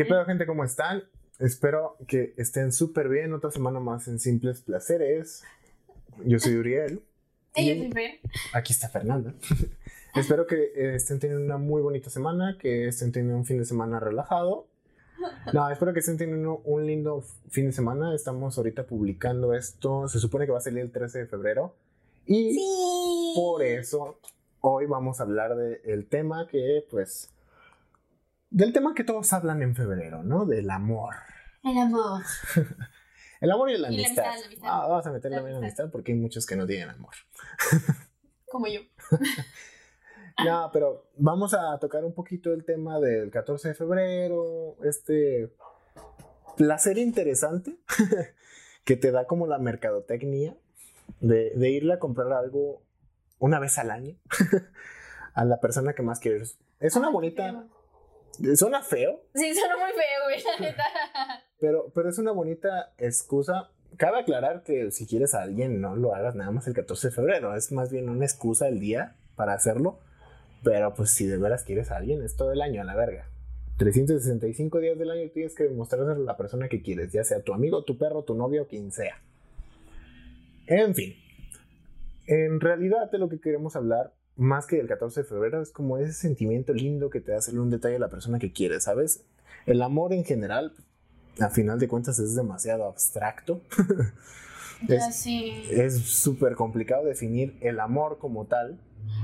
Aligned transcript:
¿Qué 0.00 0.06
pedo, 0.06 0.24
gente? 0.24 0.46
¿Cómo 0.46 0.64
están? 0.64 1.02
Espero 1.38 1.98
que 2.08 2.32
estén 2.38 2.72
súper 2.72 3.10
bien. 3.10 3.34
Otra 3.34 3.50
semana 3.50 3.80
más 3.80 4.08
en 4.08 4.18
Simples 4.18 4.62
Placeres. 4.62 5.42
Yo 6.24 6.38
soy 6.38 6.56
Uriel. 6.56 7.02
Ella 7.54 7.84
es 7.84 7.92
Fer. 7.92 8.20
Aquí 8.54 8.72
está 8.72 8.88
Fernanda. 8.88 9.34
Espero 10.14 10.46
que 10.46 10.72
eh, 10.74 10.94
estén 10.94 11.18
teniendo 11.18 11.44
una 11.44 11.58
muy 11.58 11.82
bonita 11.82 12.08
semana, 12.08 12.56
que 12.58 12.88
estén 12.88 13.12
teniendo 13.12 13.36
un 13.36 13.44
fin 13.44 13.58
de 13.58 13.66
semana 13.66 14.00
relajado. 14.00 14.68
No, 15.52 15.70
espero 15.70 15.92
que 15.92 16.00
estén 16.00 16.16
teniendo 16.16 16.62
un 16.64 16.86
lindo 16.86 17.22
fin 17.50 17.66
de 17.66 17.72
semana. 17.72 18.14
Estamos 18.14 18.56
ahorita 18.56 18.86
publicando 18.86 19.52
esto. 19.52 20.08
Se 20.08 20.18
supone 20.18 20.46
que 20.46 20.52
va 20.52 20.58
a 20.58 20.62
salir 20.62 20.80
el 20.80 20.90
13 20.90 21.18
de 21.18 21.26
febrero. 21.26 21.74
Y 22.24 22.54
Sí. 22.54 23.32
por 23.36 23.62
eso 23.62 24.18
hoy 24.62 24.86
vamos 24.86 25.20
a 25.20 25.24
hablar 25.24 25.54
del 25.58 26.06
tema 26.06 26.48
que, 26.48 26.86
pues, 26.90 27.28
del 28.50 28.72
tema 28.72 28.94
que 28.94 29.04
todos 29.04 29.32
hablan 29.32 29.62
en 29.62 29.74
febrero, 29.74 30.22
¿no? 30.22 30.44
Del 30.46 30.70
amor. 30.70 31.14
El 31.62 31.78
amor. 31.78 32.22
El 33.40 33.50
amor 33.50 33.70
y 33.70 33.78
la 33.78 33.90
Y 33.90 33.96
la 33.96 34.04
amistad. 34.04 34.24
amistad, 34.26 34.40
la 34.40 34.46
amistad. 34.46 34.68
Ah, 34.70 34.86
vamos 34.86 35.06
a 35.06 35.12
meterle 35.12 35.36
La 35.36 35.42
amistad. 35.42 35.62
amistad 35.62 35.90
porque 35.90 36.12
hay 36.12 36.18
muchos 36.18 36.44
que 36.44 36.56
no 36.56 36.66
tienen 36.66 36.90
amor. 36.90 37.14
Como 38.50 38.66
yo. 38.66 38.80
No, 40.44 40.70
pero 40.72 41.10
vamos 41.18 41.52
a 41.52 41.78
tocar 41.80 42.02
un 42.02 42.14
poquito 42.14 42.54
el 42.54 42.64
tema 42.64 42.98
del 42.98 43.30
14 43.30 43.68
de 43.68 43.74
febrero, 43.74 44.76
este 44.84 45.52
placer 46.56 46.96
interesante 46.96 47.76
que 48.84 48.96
te 48.96 49.10
da 49.10 49.26
como 49.26 49.46
la 49.46 49.58
mercadotecnia 49.58 50.56
de, 51.20 51.52
de 51.54 51.70
irle 51.70 51.92
a 51.92 51.98
comprar 51.98 52.32
algo 52.32 52.82
una 53.38 53.58
vez 53.58 53.76
al 53.78 53.90
año 53.90 54.16
a 55.34 55.44
la 55.44 55.60
persona 55.60 55.92
que 55.92 56.02
más 56.02 56.20
quieres. 56.20 56.56
Es 56.78 56.96
una 56.96 57.08
Ay, 57.08 57.12
bonita. 57.12 57.66
Suena 58.56 58.82
feo, 58.82 59.22
Sí, 59.34 59.54
suena 59.54 59.76
muy 59.76 59.90
feo, 59.90 60.24
güey, 60.24 60.42
la 60.42 60.66
neta. 60.66 60.84
pero, 61.60 61.90
pero 61.94 62.08
es 62.08 62.18
una 62.18 62.32
bonita 62.32 62.92
excusa. 62.98 63.70
Cabe 63.96 64.20
aclarar 64.20 64.62
que 64.62 64.90
si 64.90 65.06
quieres 65.06 65.34
a 65.34 65.42
alguien 65.42 65.80
no 65.80 65.96
lo 65.96 66.14
hagas 66.14 66.34
nada 66.34 66.50
más 66.50 66.66
el 66.66 66.74
14 66.74 67.08
de 67.08 67.14
febrero, 67.14 67.54
es 67.56 67.72
más 67.72 67.90
bien 67.90 68.08
una 68.08 68.24
excusa 68.24 68.68
el 68.68 68.80
día 68.80 69.16
para 69.36 69.54
hacerlo. 69.54 69.98
Pero 70.62 70.94
pues 70.94 71.10
si 71.10 71.26
de 71.26 71.38
veras 71.38 71.64
quieres 71.64 71.90
a 71.90 71.96
alguien, 71.96 72.22
es 72.22 72.36
todo 72.36 72.52
el 72.52 72.60
año 72.60 72.82
a 72.82 72.84
la 72.84 72.94
verga. 72.94 73.28
365 73.78 74.78
días 74.78 74.98
del 74.98 75.10
año 75.10 75.30
tienes 75.32 75.54
que 75.54 75.68
mostrarle 75.70 76.12
a 76.12 76.16
la 76.16 76.36
persona 76.36 76.68
que 76.68 76.82
quieres, 76.82 77.12
ya 77.12 77.24
sea 77.24 77.42
tu 77.42 77.54
amigo, 77.54 77.82
tu 77.82 77.96
perro, 77.96 78.24
tu 78.24 78.34
novio, 78.34 78.68
quien 78.68 78.92
sea. 78.92 79.22
En 80.66 80.94
fin, 80.94 81.14
en 82.26 82.60
realidad 82.60 83.10
de 83.10 83.18
lo 83.18 83.28
que 83.30 83.40
queremos 83.40 83.76
hablar, 83.76 84.12
más 84.36 84.66
que 84.66 84.76
del 84.76 84.86
14 84.88 85.20
de 85.22 85.26
febrero, 85.26 85.60
es 85.62 85.70
como 85.70 85.98
ese 85.98 86.12
sentimiento 86.12 86.72
lindo 86.72 87.10
que 87.10 87.20
te 87.20 87.34
hacerle 87.34 87.60
un 87.60 87.70
detalle 87.70 87.96
a 87.96 88.00
la 88.00 88.08
persona 88.08 88.38
que 88.38 88.52
quieres, 88.52 88.84
¿sabes? 88.84 89.24
El 89.66 89.82
amor 89.82 90.12
en 90.12 90.24
general, 90.24 90.74
a 91.40 91.50
final 91.50 91.78
de 91.78 91.88
cuentas, 91.88 92.18
es 92.18 92.34
demasiado 92.34 92.84
abstracto. 92.86 93.62
Es- 94.88 95.14
sí. 95.16 95.62
súper 96.02 96.54
complicado 96.54 97.04
definir 97.04 97.54
el 97.60 97.80
amor 97.80 98.18
como 98.18 98.46
tal. 98.46 98.78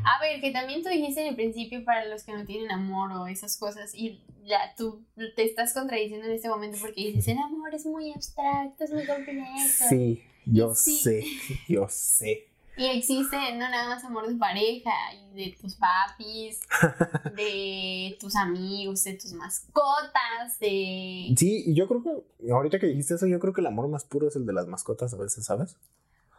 A 0.05 0.21
ver, 0.23 0.41
que 0.43 0.51
también 0.51 0.83
tú 0.83 0.91
dijiste 0.91 1.23
en 1.23 1.29
el 1.29 1.35
principio 1.35 1.83
para 1.83 2.05
los 2.07 2.25
que 2.25 2.33
no 2.35 2.45
tienen 2.45 2.71
amor 2.71 3.11
o 3.13 3.27
esas 3.27 3.57
cosas 3.57 3.95
y 3.95 4.21
ya 4.45 4.59
tú 4.77 5.03
te 5.35 5.45
estás 5.45 5.73
contradiciendo 5.73 6.27
en 6.27 6.33
este 6.35 6.49
momento 6.51 6.77
porque 6.81 7.07
dices, 7.07 7.29
el 7.29 7.39
amor 7.39 7.75
es 7.75 7.87
muy 7.87 8.13
abstracto, 8.13 8.85
es 8.85 8.93
muy 8.93 9.07
complejo. 9.07 9.85
Sí, 9.89 10.23
yo 10.45 10.75
Sí. 10.75 10.97
sé, 10.99 11.25
yo 11.69 11.87
sé. 11.89 12.49
Y 12.77 12.87
existe 12.87 13.37
no 13.53 13.71
nada 13.71 13.89
más 13.89 14.05
amor 14.05 14.29
de 14.29 14.37
pareja, 14.37 14.91
y 15.15 15.35
de 15.35 15.57
tus 15.59 15.77
papis, 15.77 16.61
de 17.37 18.17
tus 18.21 18.37
amigos, 18.37 19.05
de 19.05 19.15
tus 19.15 19.33
mascotas, 19.33 20.59
de... 20.61 21.35
Sí, 21.37 21.65
y 21.67 21.75
yo 21.75 21.89
creo 21.89 22.03
que, 22.03 22.53
ahorita 22.53 22.79
que 22.79 22.87
dijiste 22.87 23.15
eso, 23.15 23.27
yo 23.27 23.41
creo 23.41 23.55
que 23.55 23.63
el 23.63 23.67
amor 23.67 23.89
más 23.89 24.05
puro 24.05 24.29
es 24.29 24.37
el 24.37 24.45
de 24.45 24.53
las 24.53 24.67
mascotas 24.67 25.15
a 25.15 25.17
veces, 25.17 25.47
¿sabes? 25.47 25.79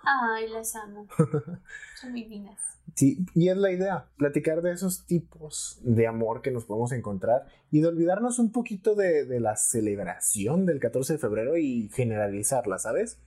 Ay, 0.03 0.47
las 0.49 0.75
amo. 0.75 1.07
Son 1.99 2.13
divinas. 2.13 2.59
Sí, 2.95 3.25
y 3.35 3.49
es 3.49 3.57
la 3.57 3.71
idea, 3.71 4.07
platicar 4.17 4.61
de 4.61 4.71
esos 4.71 5.05
tipos 5.05 5.79
de 5.81 6.07
amor 6.07 6.41
que 6.41 6.51
nos 6.51 6.65
podemos 6.65 6.91
encontrar 6.91 7.45
y 7.71 7.81
de 7.81 7.87
olvidarnos 7.87 8.39
un 8.39 8.51
poquito 8.51 8.95
de, 8.95 9.25
de 9.25 9.39
la 9.39 9.55
celebración 9.55 10.65
del 10.65 10.79
14 10.79 11.13
de 11.13 11.19
febrero 11.19 11.57
y 11.57 11.89
generalizarla, 11.93 12.77
¿sabes? 12.77 13.19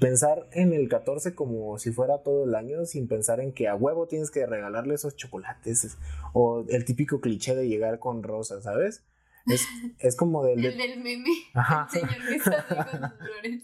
Pensar 0.00 0.48
en 0.52 0.72
el 0.72 0.88
14 0.88 1.34
como 1.34 1.78
si 1.78 1.92
fuera 1.92 2.22
todo 2.22 2.44
el 2.44 2.54
año, 2.54 2.84
sin 2.86 3.08
pensar 3.08 3.40
en 3.40 3.52
que 3.52 3.68
a 3.68 3.74
huevo 3.74 4.06
tienes 4.06 4.30
que 4.30 4.46
regalarle 4.46 4.94
esos 4.94 5.16
chocolates 5.16 5.96
o 6.32 6.64
el 6.68 6.84
típico 6.84 7.20
cliché 7.20 7.54
de 7.54 7.68
llegar 7.68 7.98
con 7.98 8.22
rosas, 8.22 8.64
¿sabes? 8.64 9.04
Es, 9.46 9.66
es 9.98 10.14
como 10.16 10.44
del... 10.44 10.64
El 10.64 10.76
de- 10.78 10.88
del 10.88 11.00
meme. 11.02 11.30
Ajá. 11.54 11.88
El 11.92 12.00
señor 12.00 12.28
que 12.28 12.34
está 12.36 12.58
así 12.60 12.74
con 12.74 13.10
sus 13.10 13.18
flores. 13.18 13.62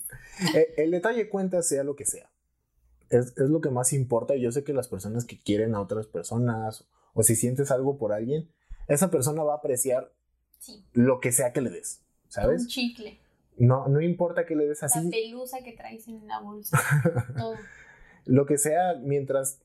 Eh, 0.54 0.74
el 0.78 0.90
detalle 0.90 1.28
cuenta 1.28 1.62
sea 1.62 1.84
lo 1.84 1.94
que 1.96 2.04
sea. 2.04 2.28
Es, 3.10 3.28
es 3.36 3.48
lo 3.48 3.60
que 3.60 3.70
más 3.70 3.92
importa. 3.92 4.34
y 4.36 4.40
Yo 4.42 4.50
sé 4.52 4.64
que 4.64 4.72
las 4.72 4.88
personas 4.88 5.24
que 5.24 5.38
quieren 5.40 5.74
a 5.74 5.80
otras 5.80 6.06
personas 6.06 6.84
o 7.14 7.22
si 7.22 7.36
sientes 7.36 7.70
algo 7.70 7.96
por 7.96 8.12
alguien, 8.12 8.50
esa 8.88 9.10
persona 9.10 9.42
va 9.44 9.54
a 9.54 9.58
apreciar 9.58 10.12
Sí. 10.58 10.84
lo 10.92 11.20
que 11.20 11.30
sea 11.30 11.52
que 11.52 11.60
le 11.60 11.70
des, 11.70 12.02
Un 12.26 12.30
¿sabes? 12.32 12.66
chicle. 12.66 13.20
No, 13.58 13.88
no 13.88 14.00
importa 14.00 14.46
que 14.46 14.54
le 14.56 14.66
des 14.66 14.82
La 14.82 14.86
así, 14.86 15.10
pelusa 15.10 15.58
que 15.62 15.72
traes 15.72 16.06
en 16.08 16.26
la 16.26 16.40
bolsa. 16.40 16.78
Todo. 17.36 17.56
lo 18.24 18.46
que 18.46 18.58
sea, 18.58 18.94
mientras 19.00 19.60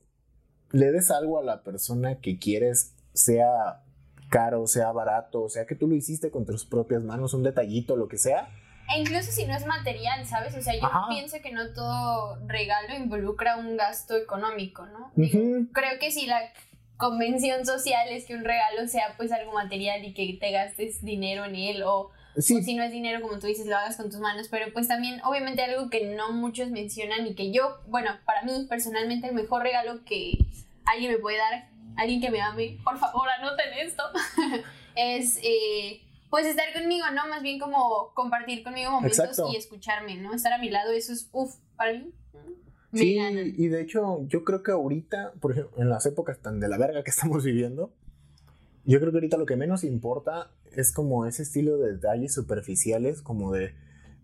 le 0.72 0.90
des 0.90 1.10
algo 1.10 1.38
a 1.38 1.42
la 1.42 1.62
persona 1.62 2.20
que 2.20 2.38
quieres, 2.38 2.94
sea 3.12 3.82
caro, 4.30 4.66
sea 4.66 4.90
barato, 4.90 5.48
sea 5.48 5.66
que 5.66 5.76
tú 5.76 5.86
lo 5.86 5.94
hiciste 5.94 6.30
con 6.30 6.44
tus 6.44 6.64
propias 6.64 7.04
manos, 7.04 7.34
un 7.34 7.44
detallito, 7.44 7.94
lo 7.96 8.08
que 8.08 8.18
sea, 8.18 8.48
E 8.94 9.00
incluso 9.00 9.30
si 9.30 9.46
no 9.46 9.54
es 9.56 9.64
material, 9.66 10.26
¿sabes? 10.26 10.54
O 10.56 10.60
sea, 10.60 10.74
yo 10.74 10.84
Ajá. 10.84 11.06
pienso 11.08 11.36
que 11.42 11.52
no 11.52 11.72
todo 11.72 12.38
regalo 12.46 12.94
involucra 12.96 13.56
un 13.56 13.76
gasto 13.76 14.16
económico, 14.16 14.86
¿no? 14.86 15.12
Creo 15.14 15.98
que 16.00 16.10
si 16.10 16.26
la 16.26 16.40
convención 16.96 17.64
social 17.64 18.08
es 18.10 18.24
que 18.26 18.34
un 18.34 18.44
regalo 18.44 18.86
sea 18.88 19.14
pues 19.16 19.32
algo 19.32 19.52
material 19.52 20.04
y 20.04 20.14
que 20.14 20.36
te 20.38 20.50
gastes 20.50 21.02
dinero 21.02 21.44
en 21.44 21.54
él 21.54 21.82
o, 21.84 22.10
sí, 22.36 22.56
o 22.56 22.62
si 22.62 22.74
no 22.74 22.82
es 22.82 22.92
dinero 22.92 23.20
como 23.20 23.38
tú 23.38 23.46
dices 23.46 23.66
lo 23.66 23.76
hagas 23.76 23.96
con 23.96 24.10
tus 24.10 24.20
manos, 24.20 24.48
pero 24.48 24.72
pues 24.72 24.88
también 24.88 25.20
obviamente 25.24 25.62
algo 25.62 25.90
que 25.90 26.04
no 26.06 26.32
muchos 26.32 26.70
mencionan 26.70 27.26
y 27.26 27.34
que 27.34 27.52
yo, 27.52 27.78
bueno, 27.88 28.10
para 28.24 28.42
mí 28.42 28.66
personalmente 28.68 29.28
el 29.28 29.34
mejor 29.34 29.62
regalo 29.62 30.04
que 30.04 30.38
alguien 30.84 31.12
me 31.12 31.18
puede 31.18 31.38
dar, 31.38 31.68
alguien 31.96 32.20
que 32.20 32.30
me 32.30 32.40
ame, 32.40 32.78
por 32.84 32.98
favor 32.98 33.28
anoten 33.28 33.72
esto, 33.80 34.02
es 34.96 35.38
eh, 35.42 36.02
pues 36.30 36.46
estar 36.46 36.72
conmigo, 36.72 37.06
¿no? 37.14 37.28
Más 37.28 37.42
bien 37.42 37.58
como 37.58 38.12
compartir 38.14 38.64
conmigo 38.64 38.90
momentos 38.90 39.18
Exacto. 39.18 39.50
y 39.52 39.56
escucharme, 39.56 40.16
¿no? 40.16 40.34
Estar 40.34 40.52
a 40.52 40.58
mi 40.58 40.68
lado, 40.68 40.92
eso 40.92 41.12
es, 41.12 41.28
uff, 41.32 41.54
para 41.76 41.92
mí. 41.92 42.12
Sí, 42.92 43.18
y 43.18 43.68
de 43.68 43.80
hecho, 43.80 44.24
yo 44.28 44.44
creo 44.44 44.62
que 44.62 44.70
ahorita, 44.70 45.32
por 45.40 45.52
ejemplo, 45.52 45.82
en 45.82 45.90
las 45.90 46.06
épocas 46.06 46.38
tan 46.40 46.60
de 46.60 46.68
la 46.68 46.78
verga 46.78 47.02
que 47.02 47.10
estamos 47.10 47.44
viviendo, 47.44 47.92
yo 48.84 49.00
creo 49.00 49.12
que 49.12 49.18
ahorita 49.18 49.36
lo 49.36 49.46
que 49.46 49.56
menos 49.56 49.84
importa 49.84 50.50
es 50.72 50.92
como 50.92 51.26
ese 51.26 51.42
estilo 51.42 51.78
de 51.78 51.92
detalles 51.92 52.34
superficiales, 52.34 53.22
como 53.22 53.52
de 53.52 53.74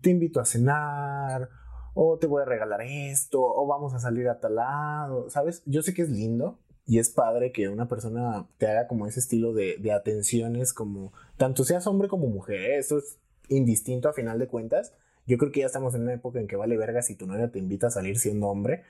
te 0.01 0.09
invito 0.09 0.39
a 0.39 0.45
cenar, 0.45 1.49
o 1.93 2.17
te 2.17 2.27
voy 2.27 2.41
a 2.41 2.45
regalar 2.45 2.81
esto, 2.81 3.41
o 3.41 3.67
vamos 3.67 3.93
a 3.93 3.99
salir 3.99 4.29
a 4.29 4.39
tal 4.39 4.55
lado, 4.55 5.29
¿sabes? 5.29 5.61
Yo 5.65 5.81
sé 5.81 5.93
que 5.93 6.03
es 6.03 6.09
lindo 6.09 6.59
y 6.85 6.99
es 6.99 7.09
padre 7.09 7.51
que 7.51 7.69
una 7.69 7.87
persona 7.87 8.47
te 8.57 8.67
haga 8.67 8.87
como 8.87 9.07
ese 9.07 9.19
estilo 9.19 9.53
de, 9.53 9.77
de 9.77 9.91
atenciones, 9.91 10.73
como 10.73 11.13
tanto 11.37 11.63
seas 11.63 11.87
hombre 11.87 12.07
como 12.07 12.27
mujer, 12.27 12.61
¿eh? 12.61 12.77
eso 12.77 12.97
es 12.97 13.19
indistinto 13.49 14.09
a 14.09 14.13
final 14.13 14.39
de 14.39 14.47
cuentas. 14.47 14.93
Yo 15.27 15.37
creo 15.37 15.51
que 15.51 15.61
ya 15.61 15.67
estamos 15.67 15.93
en 15.95 16.01
una 16.01 16.13
época 16.13 16.39
en 16.39 16.47
que 16.47 16.55
vale 16.55 16.77
verga 16.77 17.01
si 17.01 17.15
tu 17.15 17.27
novia 17.27 17.51
te 17.51 17.59
invita 17.59 17.87
a 17.87 17.91
salir 17.91 18.17
siendo 18.17 18.47
hombre, 18.47 18.83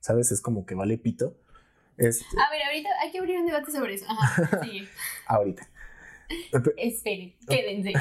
¿sabes? 0.00 0.30
Es 0.30 0.40
como 0.40 0.66
que 0.66 0.74
vale 0.74 0.98
pito. 0.98 1.36
Es 1.96 2.22
A 2.22 2.50
ver, 2.50 2.62
ahorita 2.64 2.88
hay 3.00 3.10
que 3.10 3.18
abrir 3.18 3.38
un 3.38 3.46
debate 3.46 3.70
sobre 3.70 3.94
eso. 3.94 4.06
Ajá, 4.08 4.60
sí. 4.64 4.88
ahorita. 5.26 5.68
Esperen, 6.76 7.36
quédense. 7.48 7.92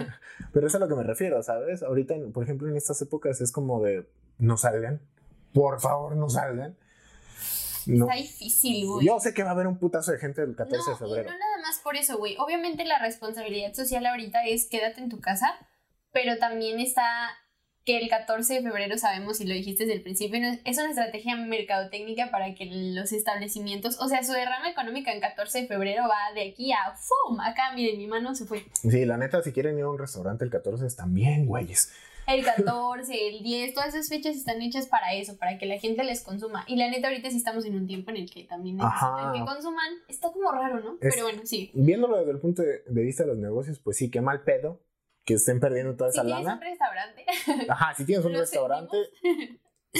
Pero 0.52 0.66
es 0.66 0.74
a 0.74 0.78
lo 0.78 0.88
que 0.88 0.94
me 0.94 1.02
refiero, 1.02 1.42
¿sabes? 1.42 1.82
Ahorita, 1.82 2.14
por 2.32 2.44
ejemplo, 2.44 2.68
en 2.68 2.76
estas 2.76 3.00
épocas 3.02 3.40
es 3.40 3.52
como 3.52 3.82
de 3.82 4.08
no 4.38 4.56
salgan. 4.56 5.00
Por 5.52 5.80
favor, 5.80 6.16
no 6.16 6.28
salgan. 6.30 6.76
No. 7.86 8.04
Está 8.06 8.16
difícil, 8.16 8.86
güey. 8.86 9.06
Yo 9.06 9.18
sé 9.18 9.34
que 9.34 9.42
va 9.42 9.50
a 9.50 9.52
haber 9.52 9.66
un 9.66 9.78
putazo 9.78 10.12
de 10.12 10.18
gente 10.18 10.42
el 10.42 10.54
14 10.54 10.76
de 10.76 10.82
No, 10.90 10.94
y 10.94 10.98
febrero. 10.98 11.30
no 11.30 11.38
nada 11.38 11.58
más 11.62 11.78
por 11.80 11.96
eso, 11.96 12.16
güey. 12.16 12.36
Obviamente 12.38 12.84
la 12.84 12.98
responsabilidad 13.00 13.74
social 13.74 14.06
ahorita 14.06 14.44
es 14.46 14.66
quédate 14.68 15.00
en 15.00 15.08
tu 15.08 15.20
casa, 15.20 15.54
pero 16.12 16.38
también 16.38 16.78
está 16.78 17.30
que 17.84 17.98
el 17.98 18.08
14 18.08 18.54
de 18.54 18.62
febrero 18.62 18.96
sabemos, 18.96 19.40
y 19.40 19.46
lo 19.46 19.54
dijiste 19.54 19.84
desde 19.84 19.96
el 19.96 20.02
principio, 20.02 20.38
es- 20.64 20.78
una 20.78 20.90
estrategia 20.90 21.34
mercadotécnica 21.36 22.30
para 22.30 22.54
que 22.54 22.66
los 22.66 23.12
establecimientos, 23.12 23.98
o 24.00 24.08
sea, 24.08 24.22
su 24.22 24.32
derrama 24.32 24.70
económica 24.70 25.12
en 25.12 25.20
14 25.20 25.62
de 25.62 25.66
febrero 25.66 26.04
va 26.04 26.32
de 26.34 26.50
aquí 26.50 26.72
a 26.72 26.94
¡fum! 26.96 27.40
Acá, 27.40 27.72
miren, 27.74 27.98
mi 27.98 28.06
mano 28.06 28.34
se 28.34 28.44
fue. 28.44 28.64
Sí, 28.74 29.04
la 29.04 29.16
neta, 29.16 29.42
si 29.42 29.52
quieren 29.52 29.76
ir 29.78 29.84
a 29.84 29.88
un 29.90 29.98
restaurante 29.98 30.44
el 30.44 30.50
14 30.50 30.86
están 30.86 31.12
bien, 31.14 31.46
güeyes. 31.46 31.92
El 32.28 32.44
14, 32.44 33.28
el 33.28 33.42
10, 33.42 33.74
todas 33.74 33.88
esas 33.94 34.08
fechas 34.08 34.36
están 34.36 34.62
hechas 34.62 34.86
para 34.86 35.12
eso, 35.14 35.36
para 35.38 35.58
que 35.58 35.66
la 35.66 35.76
gente 35.78 36.04
les 36.04 36.22
consuma. 36.22 36.64
Y 36.68 36.76
la 36.76 36.88
neta, 36.88 37.08
ahorita 37.08 37.28
sí 37.30 37.36
estamos 37.36 37.64
en 37.64 37.74
un 37.74 37.88
tiempo 37.88 38.10
en 38.12 38.18
el 38.18 38.30
que 38.30 38.44
también 38.44 38.76
necesitan 38.76 39.08
Ajá. 39.18 39.32
que 39.32 39.40
consuman. 39.44 39.92
Está 40.06 40.30
como 40.30 40.52
raro, 40.52 40.78
¿no? 40.80 40.92
Es- 41.00 41.14
Pero 41.14 41.24
bueno, 41.24 41.42
sí. 41.44 41.72
Viéndolo 41.74 42.18
desde 42.18 42.30
el 42.30 42.38
punto 42.38 42.62
de, 42.62 42.84
de 42.86 43.02
vista 43.02 43.24
de 43.24 43.30
los 43.30 43.38
negocios, 43.38 43.80
pues 43.80 43.96
sí, 43.96 44.08
qué 44.08 44.20
mal 44.20 44.42
pedo 44.42 44.80
que 45.24 45.34
estén 45.34 45.60
perdiendo 45.60 45.94
toda 45.96 46.10
Si 46.10 46.18
esa 46.18 46.24
tienes 46.26 46.44
lana. 46.44 46.56
un 46.56 46.62
restaurante, 46.62 47.24
Ajá, 47.70 47.94
si 47.94 48.04
tienes 48.04 48.24
un 48.24 48.32
restaurante, 48.34 48.96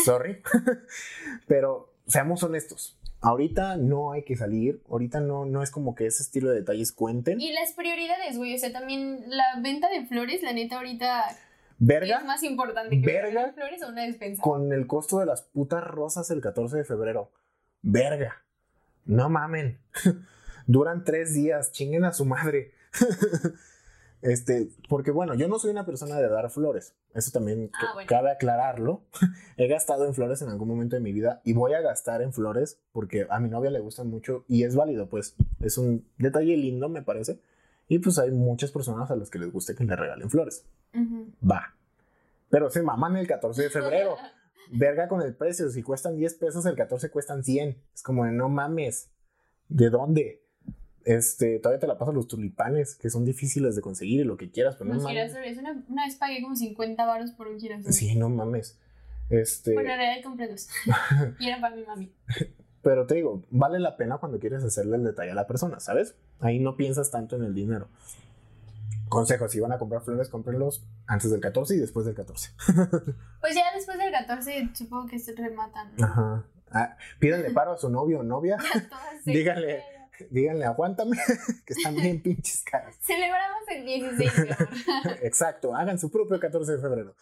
sorry. 0.05 0.43
Pero 1.47 1.95
seamos 2.07 2.43
honestos. 2.43 2.99
Ahorita 3.21 3.77
no 3.77 4.11
hay 4.13 4.25
que 4.25 4.35
salir. 4.37 4.83
Ahorita 4.91 5.21
no, 5.21 5.45
no 5.47 5.63
es 5.63 5.71
como 5.71 5.95
que 5.95 6.07
ese 6.07 6.23
estilo 6.25 6.51
de 6.51 6.57
detalles 6.57 6.91
cuenten. 6.93 7.41
y 7.41 7.53
las 7.53 7.73
prioridades, 7.73 8.37
güey. 8.37 8.55
O 8.55 8.59
sea, 8.59 8.73
también 8.73 9.23
la 9.29 9.45
venta 9.63 9.89
de 9.89 10.05
flores, 10.07 10.43
la 10.43 10.53
neta, 10.53 10.77
ahorita 10.77 11.25
¿qué 11.29 11.35
es 11.35 11.39
Verga 11.79 12.21
más 12.25 12.43
importante 12.43 13.01
que 13.01 13.07
Verga. 13.07 13.53
flores 13.53 13.81
o 13.85 13.89
una 13.91 14.03
despensa. 14.03 14.43
con 14.43 14.73
el 14.73 14.87
costo 14.89 15.19
de 15.21 15.27
las 15.27 15.43
putas 15.43 15.85
rosas 15.85 16.31
el 16.33 16.41
14 16.41 16.79
de 16.79 16.85
febrero. 16.85 17.31
Verga. 17.81 18.43
No 19.05 19.29
mamen. 19.29 19.79
Duran 20.67 21.05
tres 21.05 21.33
días. 21.35 21.71
Chinguen 21.71 22.05
a 22.05 22.13
su 22.13 22.25
madre. 22.25 22.73
Este, 24.23 24.69
porque 24.89 25.11
bueno, 25.11 25.35
yo 25.35 25.49
no 25.49 25.59
soy 25.59 25.73
una 25.73 25.85
persona 25.85 26.17
de 26.17 26.29
dar 26.29 26.49
flores. 26.51 26.95
Eso 27.13 27.33
también 27.33 27.71
Ah, 27.75 27.91
bueno. 27.95 28.09
cabe 28.09 28.31
aclararlo. 28.31 29.03
He 29.57 29.67
gastado 29.67 30.07
en 30.07 30.15
flores 30.15 30.41
en 30.43 30.49
algún 30.49 30.69
momento 30.69 30.95
de 30.97 31.03
mi 31.03 31.13
vida 31.13 31.41
y 31.45 31.53
voy 31.53 31.75
a 31.75 31.81
gastar 31.81 32.23
en 32.23 32.33
flores 32.33 32.79
porque 32.93 33.27
a 33.29 33.41
mi 33.41 33.49
novia 33.49 33.71
le 33.71 33.81
gustan 33.81 34.09
mucho 34.09 34.45
y 34.49 34.63
es 34.63 34.77
válido, 34.77 35.09
pues. 35.09 35.35
Es 35.61 35.77
un 35.77 36.07
detalle 36.19 36.57
lindo, 36.57 36.89
me 36.89 37.03
parece. 37.03 37.41
Y 37.89 37.99
pues 37.99 38.19
hay 38.19 38.31
muchas 38.31 38.71
personas 38.71 39.11
a 39.11 39.17
las 39.17 39.29
que 39.29 39.39
les 39.41 39.53
guste 39.53 39.75
que 39.75 39.85
le 39.85 39.97
regalen 39.97 40.31
flores. 40.31 40.65
Va. 41.45 41.75
Pero 42.49 42.71
se 42.71 42.83
maman 42.83 43.17
el 43.17 43.27
14 43.27 43.63
de 43.63 43.71
febrero. 43.71 44.17
Verga 44.73 45.09
con 45.09 45.21
el 45.21 45.35
precio. 45.35 45.69
Si 45.69 45.83
cuestan 45.83 46.17
10 46.17 46.35
pesos, 46.35 46.65
el 46.67 46.77
14 46.77 47.11
cuestan 47.11 47.43
100. 47.43 47.77
Es 47.95 48.03
como 48.03 48.25
de 48.25 48.31
no 48.31 48.49
mames. 48.49 49.11
¿De 49.69 49.91
dónde? 49.91 50.42
Este, 51.05 51.59
todavía 51.59 51.81
te 51.81 51.87
la 51.87 51.99
paso 51.99 52.13
los 52.13 52.29
tulipanes, 52.29 52.95
que 52.95 53.11
son 53.11 53.25
difíciles 53.25 53.75
de 53.77 53.83
conseguir 53.83 54.21
y 54.21 54.25
lo 54.25 54.37
que 54.37 54.51
quieras, 54.51 54.77
pero 54.77 54.91
no 54.91 54.95
Los 54.97 55.07
girasoles. 55.07 55.59
Una, 55.59 55.83
una 55.89 56.07
vez 56.07 56.17
pagué 56.17 56.41
como 56.43 56.55
50 56.57 57.05
baros 57.05 57.33
por 57.33 57.49
un 57.49 57.59
girasol. 57.59 57.93
Sí, 57.93 58.15
no 58.15 58.29
mames. 58.29 58.79
Este, 59.31 59.75
Bueno, 59.75 59.91
en 59.91 59.99
realidad 59.99 60.23
compré 60.25 60.49
dos. 60.49 60.69
y 61.39 61.49
era 61.49 61.61
para 61.61 61.75
mi 61.75 61.85
mami. 61.85 62.13
pero 62.83 63.07
te 63.07 63.15
digo, 63.15 63.43
vale 63.51 63.79
la 63.79 63.97
pena 63.97 64.19
cuando 64.19 64.39
quieres 64.39 64.63
hacerle 64.65 64.97
el 64.97 65.05
detalle 65.05 65.31
a 65.31 65.35
la 65.35 65.47
persona, 65.47 65.81
¿sabes? 65.81 66.15
Ahí 66.41 66.59
no 66.59 66.77
piensas 66.77 67.11
tanto 67.11 67.37
en 67.37 67.45
el 67.45 67.55
dinero. 67.55 67.89
Consejo, 69.09 69.49
si 69.49 69.61
van 69.61 69.73
a 69.73 69.79
comprar 69.79 70.03
flores, 70.03 70.29
cómprenlos 70.29 70.85
antes 71.07 71.31
del 71.31 71.41
14 71.41 71.77
y 71.77 71.79
después 71.79 72.07
del 72.07 72.15
14. 72.15 72.51
Pues 73.41 73.55
ya 73.57 73.65
después 73.75 73.99
del 73.99 74.13
14 74.13 74.71
supongo 74.73 75.07
que 75.09 75.19
se 75.19 75.35
rematan. 75.35 75.93
¿no? 75.97 76.05
Ajá. 76.07 76.45
Ah, 76.71 76.97
pídanle 77.19 77.51
paro 77.51 77.73
a 77.73 77.77
su 77.77 77.91
novio 77.91 78.21
o 78.21 78.23
novia. 78.23 78.57
Díganle. 79.25 79.83
Díganle, 80.31 80.65
aguántame, 80.65 81.17
que 81.67 81.73
están 81.73 81.95
bien 81.95 82.23
pinches 82.23 82.63
caras. 82.63 82.97
Celebramos 83.01 83.63
el 83.69 83.85
16 83.85 84.19
de 84.19 84.53
amor. 84.53 84.69
Exacto, 85.23 85.75
hagan 85.75 85.99
su 85.99 86.11
propio 86.11 86.39
14 86.39 86.73
de 86.73 86.79
febrero. 86.79 87.15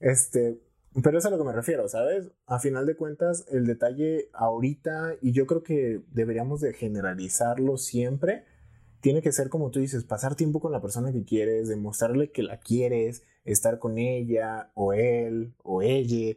Este, 0.00 0.58
pero 1.02 1.18
es 1.18 1.24
a 1.24 1.30
lo 1.30 1.38
que 1.38 1.44
me 1.44 1.52
refiero, 1.52 1.88
¿sabes? 1.88 2.30
A 2.46 2.58
final 2.58 2.86
de 2.86 2.96
cuentas, 2.96 3.46
el 3.50 3.66
detalle 3.66 4.28
ahorita, 4.32 5.14
y 5.22 5.32
yo 5.32 5.46
creo 5.46 5.62
que 5.62 6.02
deberíamos 6.10 6.60
de 6.60 6.74
generalizarlo 6.74 7.78
siempre, 7.78 8.44
tiene 9.00 9.22
que 9.22 9.32
ser 9.32 9.48
como 9.48 9.70
tú 9.70 9.80
dices, 9.80 10.04
pasar 10.04 10.34
tiempo 10.34 10.60
con 10.60 10.70
la 10.70 10.82
persona 10.82 11.12
que 11.12 11.24
quieres, 11.24 11.68
demostrarle 11.68 12.30
que 12.30 12.42
la 12.42 12.60
quieres, 12.60 13.22
estar 13.44 13.78
con 13.78 13.98
ella, 13.98 14.70
o 14.74 14.92
él, 14.92 15.54
o 15.62 15.82
ella, 15.82 16.36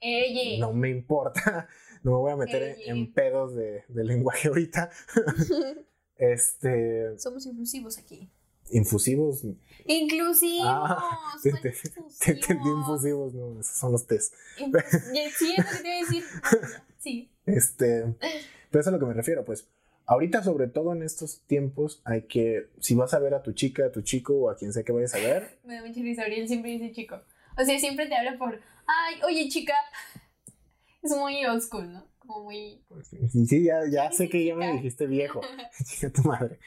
Ella. 0.00 0.58
no 0.58 0.72
me 0.72 0.90
importa, 0.90 1.68
no 2.06 2.12
me 2.12 2.18
voy 2.18 2.30
a 2.30 2.36
meter 2.36 2.76
en, 2.86 3.12
pedos 3.12 3.56
de, 3.56 3.82
de 3.88 4.04
lenguaje 4.04 4.46
ahorita. 4.48 4.90
Este, 6.18 7.18
Somos 7.18 7.44
inclusivos 7.44 7.98
aquí. 7.98 8.30
infusivos, 8.70 9.42
Inclusivos. 9.84 10.66
Ah, 10.66 11.34
te- 11.42 12.30
entendí 12.32 12.68
infusivos, 12.70 13.34
no, 13.34 13.60
esos 13.60 13.76
son 13.76 13.92
los 13.92 14.06
test. 14.06 14.32
Sí, 14.56 15.54
es 15.58 15.64
lo 15.64 15.70
que 15.70 15.82
te 15.82 15.88
iba 15.88 15.96
a 15.96 16.00
decir. 16.00 16.24
Sí. 16.98 17.30
Este, 17.44 18.04
pero 18.70 18.80
eso 18.80 18.80
es 18.80 18.86
a 18.88 18.90
lo 18.92 18.98
que 18.98 19.04
me 19.06 19.12
refiero, 19.14 19.44
pues. 19.44 19.68
Ahorita, 20.06 20.42
sobre 20.42 20.66
todo 20.68 20.92
en 20.92 21.02
estos 21.02 21.40
tiempos, 21.46 22.00
hay 22.04 22.22
que, 22.22 22.68
si 22.80 22.94
vas 22.94 23.12
a 23.14 23.18
ver 23.18 23.34
a 23.34 23.42
tu 23.42 23.52
chica, 23.52 23.86
a 23.86 23.92
tu 23.92 24.00
chico 24.02 24.34
o 24.34 24.50
a 24.50 24.56
quien 24.56 24.72
sea 24.72 24.82
que 24.84 24.92
vayas 24.92 25.14
a 25.14 25.18
ver, 25.18 25.58
Me 25.64 25.74
da 25.74 25.84
mucha 25.84 26.00
risa. 26.00 26.22
Ariel 26.22 26.48
siempre 26.48 26.70
dice 26.70 26.92
chico. 26.92 27.20
O 27.58 27.64
sea, 27.64 27.78
siempre 27.78 28.06
te 28.06 28.14
habla 28.16 28.36
por. 28.38 28.58
Ay, 28.86 29.20
oye, 29.24 29.48
chica. 29.48 29.74
Es 31.06 31.16
muy 31.16 31.44
old 31.46 31.62
school, 31.62 31.92
¿no? 31.92 32.04
Como 32.18 32.44
muy. 32.44 32.84
pues, 32.88 33.08
sí, 33.30 33.64
ya, 33.64 33.80
ya 33.90 34.10
sé 34.10 34.28
que 34.28 34.44
ya 34.44 34.54
me 34.56 34.72
dijiste 34.72 35.06
viejo, 35.06 35.40
chica 35.84 36.12
tu 36.12 36.22
madre. 36.22 36.58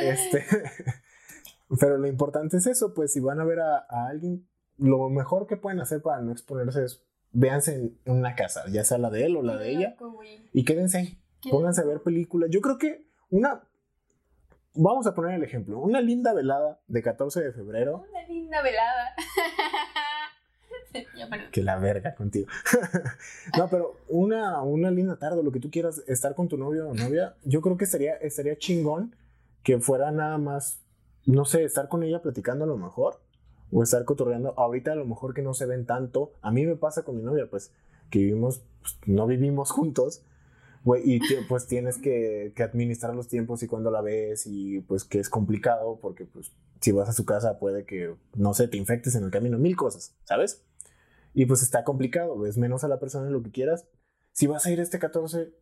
Este, 0.00 0.44
pero 1.80 1.96
lo 1.96 2.06
importante 2.06 2.58
es 2.58 2.66
eso, 2.66 2.92
pues, 2.94 3.12
si 3.12 3.20
van 3.20 3.40
a 3.40 3.44
ver 3.44 3.60
a, 3.60 3.86
a 3.88 4.08
alguien, 4.08 4.46
lo 4.76 5.08
mejor 5.08 5.46
que 5.46 5.56
pueden 5.56 5.80
hacer 5.80 6.02
para 6.02 6.20
no 6.20 6.32
exponerse 6.32 6.84
es, 6.84 7.02
véanse 7.32 7.74
en 7.74 7.98
una 8.04 8.34
casa, 8.34 8.64
ya 8.70 8.84
sea 8.84 8.98
la 8.98 9.10
de 9.10 9.24
él 9.24 9.36
o 9.36 9.42
la 9.42 9.56
de 9.56 9.70
ella, 9.70 9.96
y 10.52 10.64
quédense 10.64 10.98
ahí. 10.98 11.18
Pónganse 11.50 11.82
a 11.82 11.84
ver 11.84 12.02
películas. 12.02 12.50
Yo 12.50 12.60
creo 12.60 12.78
que 12.78 13.06
una. 13.30 13.62
Vamos 14.74 15.06
a 15.06 15.14
poner 15.14 15.34
el 15.34 15.42
ejemplo. 15.42 15.78
Una 15.78 16.00
linda 16.00 16.32
velada 16.34 16.80
de 16.86 17.02
14 17.02 17.42
de 17.42 17.52
febrero. 17.52 18.04
Una 18.10 18.22
linda 18.26 18.62
velada. 18.62 19.14
Que 21.52 21.62
la 21.62 21.78
verga 21.78 22.14
contigo. 22.14 22.48
no, 23.56 23.68
pero 23.68 23.96
una, 24.08 24.62
una 24.62 24.90
linda 24.90 25.16
tarde, 25.16 25.42
lo 25.42 25.52
que 25.52 25.60
tú 25.60 25.70
quieras, 25.70 26.02
estar 26.06 26.34
con 26.34 26.48
tu 26.48 26.56
novio 26.56 26.88
o 26.88 26.94
novia. 26.94 27.34
Yo 27.44 27.60
creo 27.60 27.76
que 27.76 27.84
estaría, 27.84 28.14
estaría 28.16 28.56
chingón 28.56 29.14
que 29.62 29.78
fuera 29.78 30.10
nada 30.10 30.38
más, 30.38 30.80
no 31.26 31.44
sé, 31.44 31.64
estar 31.64 31.88
con 31.88 32.02
ella 32.02 32.22
platicando 32.22 32.64
a 32.64 32.68
lo 32.68 32.76
mejor. 32.76 33.20
O 33.70 33.82
estar 33.82 34.04
cotorreando. 34.04 34.54
Ahorita 34.56 34.92
a 34.92 34.96
lo 34.96 35.04
mejor 35.04 35.34
que 35.34 35.42
no 35.42 35.52
se 35.52 35.66
ven 35.66 35.84
tanto. 35.84 36.32
A 36.40 36.50
mí 36.50 36.64
me 36.64 36.76
pasa 36.76 37.02
con 37.02 37.16
mi 37.16 37.22
novia, 37.22 37.48
pues, 37.50 37.70
que 38.10 38.18
vivimos, 38.18 38.62
pues, 38.80 38.96
no 39.06 39.26
vivimos 39.26 39.70
juntos. 39.72 40.22
Y 41.04 41.20
pues 41.48 41.66
tienes 41.66 41.98
que, 41.98 42.52
que 42.56 42.62
administrar 42.62 43.14
los 43.14 43.28
tiempos 43.28 43.62
y 43.62 43.66
cuando 43.66 43.90
la 43.90 44.00
ves 44.00 44.46
y 44.46 44.80
pues 44.80 45.04
que 45.04 45.18
es 45.18 45.28
complicado 45.28 45.98
porque 46.00 46.24
pues 46.24 46.50
si 46.80 46.92
vas 46.92 47.08
a 47.08 47.12
su 47.12 47.24
casa 47.24 47.58
puede 47.58 47.84
que, 47.84 48.14
no 48.36 48.54
sé, 48.54 48.68
te 48.68 48.76
infectes 48.76 49.14
en 49.14 49.24
el 49.24 49.30
camino, 49.30 49.58
mil 49.58 49.76
cosas, 49.76 50.14
¿sabes? 50.24 50.62
Y 51.38 51.46
pues 51.46 51.62
está 51.62 51.84
complicado, 51.84 52.36
ves 52.36 52.58
menos 52.58 52.82
a 52.82 52.88
la 52.88 52.98
persona 52.98 53.30
lo 53.30 53.44
que 53.44 53.52
quieras. 53.52 53.86
Si 54.32 54.48
vas 54.48 54.66
a 54.66 54.72
ir 54.72 54.80
este 54.80 54.98
14, 54.98 55.54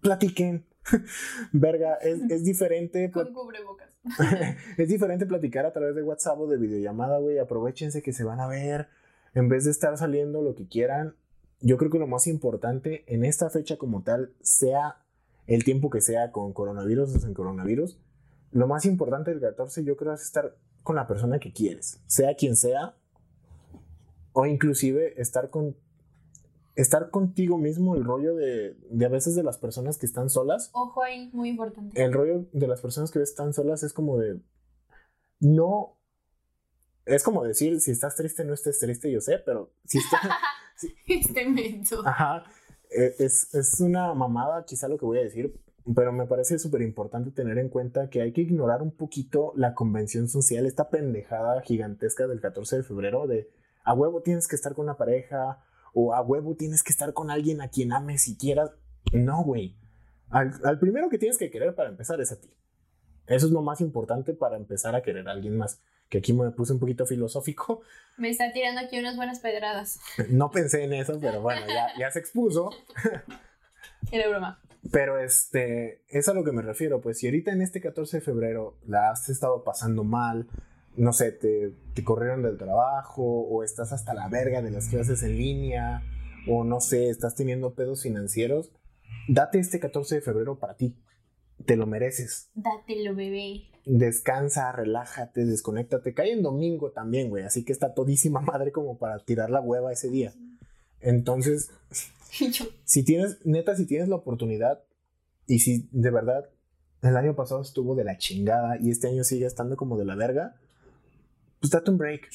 platiquen. 0.00 0.64
Verga, 1.52 1.96
es, 1.96 2.18
es 2.30 2.44
diferente. 2.44 3.10
Con 3.10 3.34
cubrebocas. 3.34 3.90
es 4.78 4.88
diferente 4.88 5.26
platicar 5.26 5.66
a 5.66 5.72
través 5.74 5.94
de 5.94 6.02
WhatsApp 6.02 6.40
o 6.40 6.46
de 6.46 6.56
videollamada, 6.56 7.18
güey. 7.18 7.38
Aprovechense 7.38 8.00
que 8.00 8.14
se 8.14 8.24
van 8.24 8.40
a 8.40 8.46
ver. 8.46 8.88
En 9.34 9.50
vez 9.50 9.66
de 9.66 9.70
estar 9.70 9.98
saliendo 9.98 10.40
lo 10.40 10.54
que 10.54 10.66
quieran, 10.66 11.14
yo 11.60 11.76
creo 11.76 11.90
que 11.90 11.98
lo 11.98 12.06
más 12.06 12.26
importante 12.26 13.04
en 13.06 13.22
esta 13.26 13.50
fecha 13.50 13.76
como 13.76 14.02
tal, 14.02 14.32
sea 14.40 15.04
el 15.46 15.62
tiempo 15.62 15.90
que 15.90 16.00
sea 16.00 16.32
con 16.32 16.54
coronavirus 16.54 17.16
o 17.16 17.20
sin 17.20 17.34
coronavirus, 17.34 17.98
lo 18.50 18.66
más 18.66 18.86
importante 18.86 19.30
del 19.30 19.40
14 19.40 19.84
yo 19.84 19.94
creo 19.98 20.14
es 20.14 20.22
estar 20.22 20.56
con 20.82 20.96
la 20.96 21.06
persona 21.06 21.38
que 21.38 21.52
quieres, 21.52 22.00
sea 22.06 22.34
quien 22.34 22.56
sea, 22.56 22.96
o 24.32 24.46
inclusive 24.46 25.20
estar 25.20 25.50
con 25.50 25.76
estar 26.76 27.10
contigo 27.10 27.58
mismo, 27.58 27.96
el 27.96 28.04
rollo 28.04 28.36
de, 28.36 28.76
de 28.90 29.04
a 29.04 29.08
veces 29.08 29.34
de 29.34 29.42
las 29.42 29.58
personas 29.58 29.98
que 29.98 30.06
están 30.06 30.30
solas, 30.30 30.70
Ojo 30.74 31.02
ahí, 31.02 31.28
muy 31.32 31.48
importante. 31.48 32.00
el 32.00 32.12
rollo 32.12 32.46
de 32.52 32.66
las 32.68 32.80
personas 32.80 33.10
que 33.10 33.18
ves 33.18 33.34
tan 33.34 33.52
solas 33.52 33.82
es 33.82 33.92
como 33.92 34.16
de 34.18 34.40
no 35.40 35.96
es 37.04 37.22
como 37.22 37.42
decir 37.44 37.80
si 37.80 37.90
estás 37.90 38.16
triste 38.16 38.44
no 38.44 38.54
estés 38.54 38.78
triste 38.78 39.10
yo 39.10 39.20
sé 39.20 39.38
pero 39.44 39.72
si 39.86 39.98
estás 39.98 40.20
Este 41.08 41.48
mento. 41.48 42.06
ajá 42.06 42.44
eh, 42.90 43.14
es, 43.18 43.52
es 43.54 43.80
una 43.80 44.14
mamada 44.14 44.64
quizá 44.64 44.88
lo 44.88 44.98
que 44.98 45.04
voy 45.06 45.18
a 45.18 45.22
decir 45.22 45.58
pero 45.94 46.12
me 46.12 46.26
parece 46.26 46.58
súper 46.58 46.82
importante 46.82 47.30
tener 47.30 47.58
en 47.58 47.70
cuenta 47.70 48.10
que 48.10 48.20
hay 48.20 48.32
que 48.32 48.42
ignorar 48.42 48.82
un 48.82 48.90
poquito 48.92 49.52
la 49.56 49.74
convención 49.74 50.28
social 50.28 50.66
esta 50.66 50.90
pendejada 50.90 51.60
gigantesca 51.62 52.26
del 52.26 52.40
14 52.40 52.76
de 52.76 52.82
febrero 52.82 53.26
de 53.26 53.48
a 53.88 53.94
huevo 53.94 54.22
tienes 54.22 54.48
que 54.48 54.56
estar 54.56 54.74
con 54.74 54.84
una 54.84 54.96
pareja 54.96 55.64
o 55.94 56.14
a 56.14 56.20
huevo 56.20 56.54
tienes 56.54 56.82
que 56.82 56.92
estar 56.92 57.12
con 57.12 57.30
alguien 57.30 57.60
a 57.60 57.68
quien 57.68 57.92
ames 57.92 58.22
si 58.22 58.36
quieras 58.36 58.70
no 59.12 59.42
güey 59.42 59.76
al, 60.30 60.52
al 60.64 60.78
primero 60.78 61.08
que 61.08 61.18
tienes 61.18 61.38
que 61.38 61.50
querer 61.50 61.74
para 61.74 61.88
empezar 61.88 62.20
es 62.20 62.32
a 62.32 62.40
ti 62.40 62.50
eso 63.28 63.46
es 63.46 63.52
lo 63.52 63.62
más 63.62 63.80
importante 63.80 64.32
para 64.32 64.56
empezar 64.56 64.94
a 64.94 65.02
querer 65.02 65.28
a 65.28 65.32
alguien 65.32 65.56
más. 65.56 65.80
Que 66.08 66.18
aquí 66.18 66.32
me 66.32 66.50
puse 66.50 66.72
un 66.72 66.78
poquito 66.78 67.04
filosófico. 67.04 67.82
Me 68.16 68.30
está 68.30 68.50
tirando 68.52 68.80
aquí 68.80 68.98
unas 68.98 69.16
buenas 69.16 69.40
pedradas. 69.40 70.00
No 70.30 70.50
pensé 70.50 70.84
en 70.84 70.94
eso, 70.94 71.18
pero 71.20 71.42
bueno, 71.42 71.66
ya, 71.68 71.88
ya 71.98 72.10
se 72.10 72.18
expuso. 72.18 72.70
Era 74.10 74.28
broma. 74.28 74.60
Pero 74.90 75.18
este, 75.18 76.02
es 76.08 76.28
a 76.28 76.32
lo 76.32 76.44
que 76.44 76.52
me 76.52 76.62
refiero. 76.62 77.02
Pues 77.02 77.18
si 77.18 77.26
ahorita 77.26 77.52
en 77.52 77.60
este 77.60 77.82
14 77.82 78.18
de 78.18 78.20
febrero 78.22 78.78
la 78.86 79.10
has 79.10 79.28
estado 79.28 79.62
pasando 79.62 80.02
mal, 80.02 80.48
no 80.98 81.12
sé, 81.12 81.32
te, 81.32 81.72
te 81.94 82.04
corrieron 82.04 82.42
del 82.42 82.58
trabajo, 82.58 83.22
o 83.22 83.62
estás 83.62 83.92
hasta 83.92 84.14
la 84.14 84.28
verga 84.28 84.62
de 84.62 84.70
las 84.70 84.88
clases 84.88 85.22
en 85.22 85.36
línea, 85.36 86.02
o 86.48 86.64
no 86.64 86.80
sé, 86.80 87.08
estás 87.08 87.34
teniendo 87.34 87.74
pedos 87.74 88.02
financieros, 88.02 88.70
date 89.28 89.58
este 89.58 89.80
14 89.80 90.16
de 90.16 90.20
febrero 90.20 90.58
para 90.58 90.76
ti. 90.76 90.94
te 91.64 91.76
lo 91.76 91.86
mereces. 91.86 92.50
Dátelo, 92.54 93.14
bebé. 93.14 93.62
Descansa, 93.84 94.70
relájate, 94.72 95.44
desconéctate. 95.44 96.14
Cae 96.14 96.32
en 96.32 96.42
domingo 96.42 96.92
también, 96.92 97.30
güey. 97.30 97.44
Así 97.44 97.64
que 97.64 97.72
está 97.72 97.94
todísima 97.94 98.40
madre 98.40 98.70
como 98.70 98.98
para 98.98 99.18
tirar 99.18 99.50
la 99.50 99.60
hueva 99.60 99.92
ese 99.92 100.08
día. 100.08 100.32
Entonces, 101.00 101.70
si 102.84 103.02
tienes, 103.02 103.38
neta, 103.44 103.76
si 103.76 103.86
tienes 103.86 104.08
la 104.08 104.16
oportunidad 104.16 104.84
y 105.46 105.60
si 105.60 105.88
de 105.90 106.10
verdad 106.10 106.48
el 107.02 107.16
año 107.16 107.34
pasado 107.34 107.62
estuvo 107.62 107.94
de 107.94 108.04
la 108.04 108.18
chingada 108.18 108.76
y 108.80 108.90
este 108.90 109.08
año 109.08 109.24
sigue 109.24 109.46
estando 109.46 109.76
como 109.76 109.96
de 109.96 110.04
la 110.04 110.16
verga, 110.16 110.56
pues 111.60 111.70
date 111.70 111.90
un 111.90 111.98
break. 111.98 112.28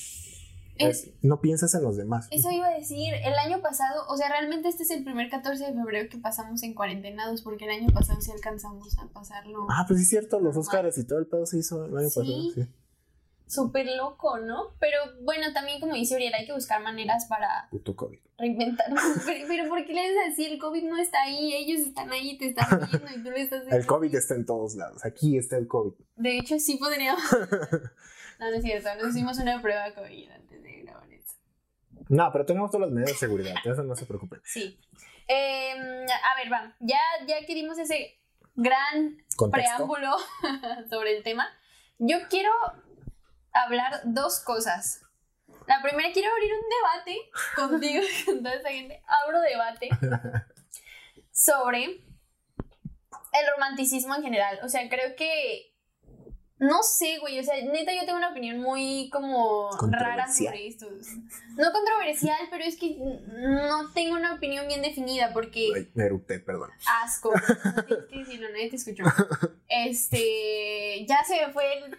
no 1.21 1.41
piensas 1.41 1.73
en 1.75 1.83
los 1.83 1.97
demás. 1.97 2.27
Eso 2.31 2.51
iba 2.51 2.67
a 2.67 2.73
decir, 2.73 3.13
el 3.13 3.33
año 3.33 3.61
pasado, 3.61 4.03
o 4.07 4.17
sea, 4.17 4.29
realmente 4.29 4.69
este 4.69 4.83
es 4.83 4.91
el 4.91 5.03
primer 5.03 5.29
14 5.29 5.65
de 5.65 5.73
febrero 5.73 6.09
que 6.09 6.17
pasamos 6.17 6.63
en 6.63 6.73
cuarentenados, 6.73 7.41
porque 7.41 7.65
el 7.65 7.71
año 7.71 7.93
pasado 7.93 8.21
sí 8.21 8.31
alcanzamos 8.31 8.97
a 8.99 9.07
pasarlo. 9.07 9.67
Ah, 9.69 9.85
pues 9.87 9.99
sí 9.99 10.03
es 10.03 10.09
cierto, 10.09 10.39
los 10.39 10.57
Oscars 10.57 10.97
y 10.97 11.03
todo 11.05 11.19
el 11.19 11.27
pedo 11.27 11.45
se 11.45 11.59
hizo 11.59 11.85
el 11.85 11.97
año 11.97 12.09
pasado, 12.09 12.25
sí 12.53 12.67
súper 13.53 13.87
loco, 13.95 14.39
¿no? 14.39 14.75
Pero 14.79 14.97
bueno, 15.21 15.53
también 15.53 15.79
como 15.79 15.93
dice 15.93 16.15
Uriel, 16.15 16.33
hay 16.33 16.45
que 16.45 16.53
buscar 16.53 16.81
maneras 16.81 17.25
para 17.27 17.67
Puto 17.69 17.95
COVID. 17.95 18.19
reinventarnos. 18.37 19.01
Pero, 19.47 19.69
¿por 19.69 19.85
qué 19.85 19.93
le 19.93 20.01
dices 20.01 20.17
así? 20.31 20.45
El 20.45 20.59
COVID 20.59 20.83
no 20.83 20.97
está 20.97 21.21
ahí, 21.23 21.53
ellos 21.53 21.87
están 21.87 22.11
ahí, 22.11 22.37
te 22.37 22.47
están 22.47 22.67
viendo 22.89 23.11
y 23.11 23.23
tú 23.23 23.31
le 23.31 23.41
estás 23.41 23.63
El 23.71 23.85
COVID 23.85 24.13
está 24.15 24.35
en 24.35 24.45
todos 24.45 24.75
lados, 24.75 25.05
aquí 25.05 25.37
está 25.37 25.57
el 25.57 25.67
COVID. 25.67 25.93
De 26.15 26.37
hecho, 26.37 26.59
sí 26.59 26.77
podríamos... 26.77 27.23
no, 28.39 28.49
no 28.49 28.57
es 28.57 28.63
cierto, 28.63 28.89
nos 28.95 29.09
hicimos 29.09 29.37
una 29.37 29.61
prueba 29.61 29.83
de 29.85 29.93
COVID 29.93 30.31
antes 30.31 30.63
de 30.63 30.81
grabar 30.81 31.11
eso. 31.13 31.35
No, 32.09 32.29
pero 32.31 32.45
tenemos 32.45 32.71
todas 32.71 32.87
las 32.87 32.93
medidas 32.93 33.11
de 33.11 33.17
seguridad, 33.17 33.55
eso 33.63 33.83
no 33.83 33.95
se 33.95 34.05
preocupen. 34.05 34.41
Sí. 34.43 34.77
Em, 35.27 35.79
a 35.79 36.35
ver, 36.37 36.51
va, 36.51 36.75
ya, 36.79 36.99
ya 37.27 37.45
que 37.45 37.55
dimos 37.55 37.77
ese 37.77 38.19
gran 38.55 39.17
preámbulo 39.51 40.15
sobre 40.89 41.17
el 41.17 41.23
tema, 41.23 41.47
yo 41.97 42.17
quiero 42.29 42.51
hablar 43.53 44.01
dos 44.05 44.39
cosas. 44.39 45.01
La 45.67 45.81
primera, 45.81 46.11
quiero 46.11 46.31
abrir 46.31 46.51
un 46.53 46.69
debate 46.69 47.31
contigo 47.55 48.03
y 48.03 48.25
con 48.25 48.43
toda 48.43 48.55
esa 48.55 48.69
gente. 48.69 49.01
Abro 49.07 49.39
debate 49.41 49.89
sobre 51.31 51.83
el 51.85 53.47
romanticismo 53.55 54.15
en 54.15 54.23
general. 54.23 54.59
O 54.63 54.69
sea, 54.69 54.87
creo 54.89 55.15
que 55.15 55.72
no 56.63 56.81
sé, 56.81 57.17
güey, 57.19 57.39
o 57.39 57.43
sea, 57.43 57.55
neta 57.61 57.93
yo 57.93 58.05
tengo 58.05 58.17
una 58.17 58.31
opinión 58.31 58.59
muy 58.59 59.09
como 59.11 59.69
rara 59.91 60.31
sobre 60.31 60.67
esto. 60.67 60.87
No 61.57 61.71
controversial, 61.71 62.39
pero 62.49 62.63
es 62.63 62.77
que 62.77 62.97
no 62.97 63.91
tengo 63.93 64.15
una 64.15 64.35
opinión 64.35 64.67
bien 64.67 64.81
definida 64.81 65.31
porque... 65.33 65.89
me 65.93 66.05
erupté, 66.05 66.39
perdón. 66.39 66.69
Asco. 67.03 67.31
No 67.75 68.07
que 68.07 68.19
decirlo, 68.19 68.49
nadie 68.49 68.69
te 68.69 68.77
escuchó. 68.77 69.03
Este, 69.67 71.05
ya 71.07 71.23
se 71.25 71.45
me 71.45 71.53
fue 71.53 71.63
el 71.79 71.97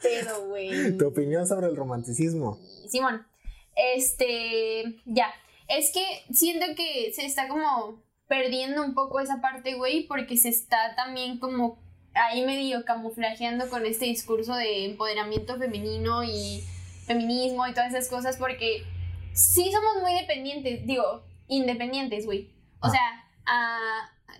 pedo, 0.00 0.46
güey. 0.46 0.96
¿Tu 0.96 1.06
opinión 1.06 1.46
sobre 1.46 1.66
el 1.66 1.76
romanticismo? 1.76 2.58
Simón, 2.88 3.26
este, 3.74 5.02
ya. 5.04 5.32
Es 5.68 5.90
que 5.92 6.04
siento 6.32 6.66
que 6.76 7.12
se 7.12 7.26
está 7.26 7.48
como 7.48 8.00
perdiendo 8.28 8.84
un 8.84 8.94
poco 8.94 9.20
esa 9.20 9.40
parte, 9.40 9.74
güey, 9.74 10.06
porque 10.06 10.36
se 10.36 10.48
está 10.48 10.94
también 10.94 11.38
como 11.38 11.78
ahí 12.16 12.44
medio 12.44 12.84
camuflajeando 12.84 13.68
con 13.68 13.86
este 13.86 14.06
discurso 14.06 14.54
de 14.54 14.86
empoderamiento 14.86 15.56
femenino 15.58 16.24
y 16.24 16.64
feminismo 17.06 17.66
y 17.66 17.72
todas 17.72 17.94
esas 17.94 18.08
cosas 18.08 18.36
porque 18.36 18.84
sí 19.32 19.70
somos 19.70 20.02
muy 20.02 20.14
dependientes, 20.14 20.86
digo, 20.86 21.22
independientes, 21.48 22.26
güey. 22.26 22.50
O 22.80 22.88
ah. 22.88 22.90
sea, 22.90 23.26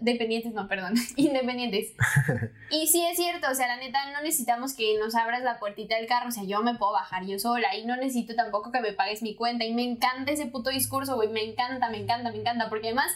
dependientes, 0.00 0.52
no, 0.52 0.68
perdón, 0.68 0.94
independientes. 1.16 1.92
y 2.70 2.86
sí 2.88 3.04
es 3.04 3.16
cierto, 3.16 3.50
o 3.50 3.54
sea, 3.54 3.68
la 3.68 3.76
neta 3.76 4.10
no 4.12 4.22
necesitamos 4.22 4.74
que 4.74 4.98
nos 4.98 5.14
abras 5.14 5.42
la 5.42 5.58
puertita 5.58 5.96
del 5.96 6.06
carro, 6.06 6.28
o 6.28 6.32
sea, 6.32 6.44
yo 6.44 6.62
me 6.62 6.74
puedo 6.74 6.92
bajar 6.92 7.24
yo 7.26 7.38
sola 7.38 7.74
y 7.76 7.84
no 7.84 7.96
necesito 7.96 8.34
tampoco 8.34 8.72
que 8.72 8.80
me 8.80 8.92
pagues 8.92 9.22
mi 9.22 9.34
cuenta 9.34 9.64
y 9.64 9.74
me 9.74 9.84
encanta 9.84 10.32
ese 10.32 10.46
puto 10.46 10.70
discurso, 10.70 11.14
güey, 11.14 11.28
me 11.28 11.44
encanta, 11.44 11.90
me 11.90 11.98
encanta, 11.98 12.30
me 12.30 12.38
encanta, 12.38 12.68
porque 12.68 12.88
además 12.88 13.12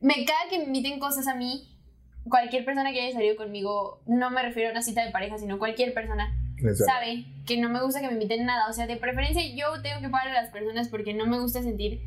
me 0.00 0.24
caga 0.24 0.50
que 0.50 0.58
me 0.58 0.64
inviten 0.64 0.98
cosas 0.98 1.26
a 1.26 1.34
mí 1.34 1.73
cualquier 2.28 2.64
persona 2.64 2.92
que 2.92 3.00
haya 3.00 3.12
salido 3.12 3.36
conmigo, 3.36 4.00
no 4.06 4.30
me 4.30 4.42
refiero 4.42 4.70
a 4.70 4.72
una 4.72 4.82
cita 4.82 5.04
de 5.04 5.10
pareja, 5.10 5.38
sino 5.38 5.58
cualquier 5.58 5.92
persona, 5.94 6.34
sabe 6.74 7.26
que 7.46 7.58
no 7.58 7.68
me 7.68 7.82
gusta 7.82 8.00
que 8.00 8.06
me 8.06 8.14
inviten 8.14 8.46
nada. 8.46 8.68
O 8.68 8.72
sea, 8.72 8.86
de 8.86 8.96
preferencia 8.96 9.42
yo 9.54 9.82
tengo 9.82 10.00
que 10.00 10.08
pagar 10.08 10.28
a 10.28 10.42
las 10.42 10.50
personas 10.50 10.88
porque 10.88 11.14
no 11.14 11.26
me 11.26 11.38
gusta 11.38 11.62
sentir 11.62 12.00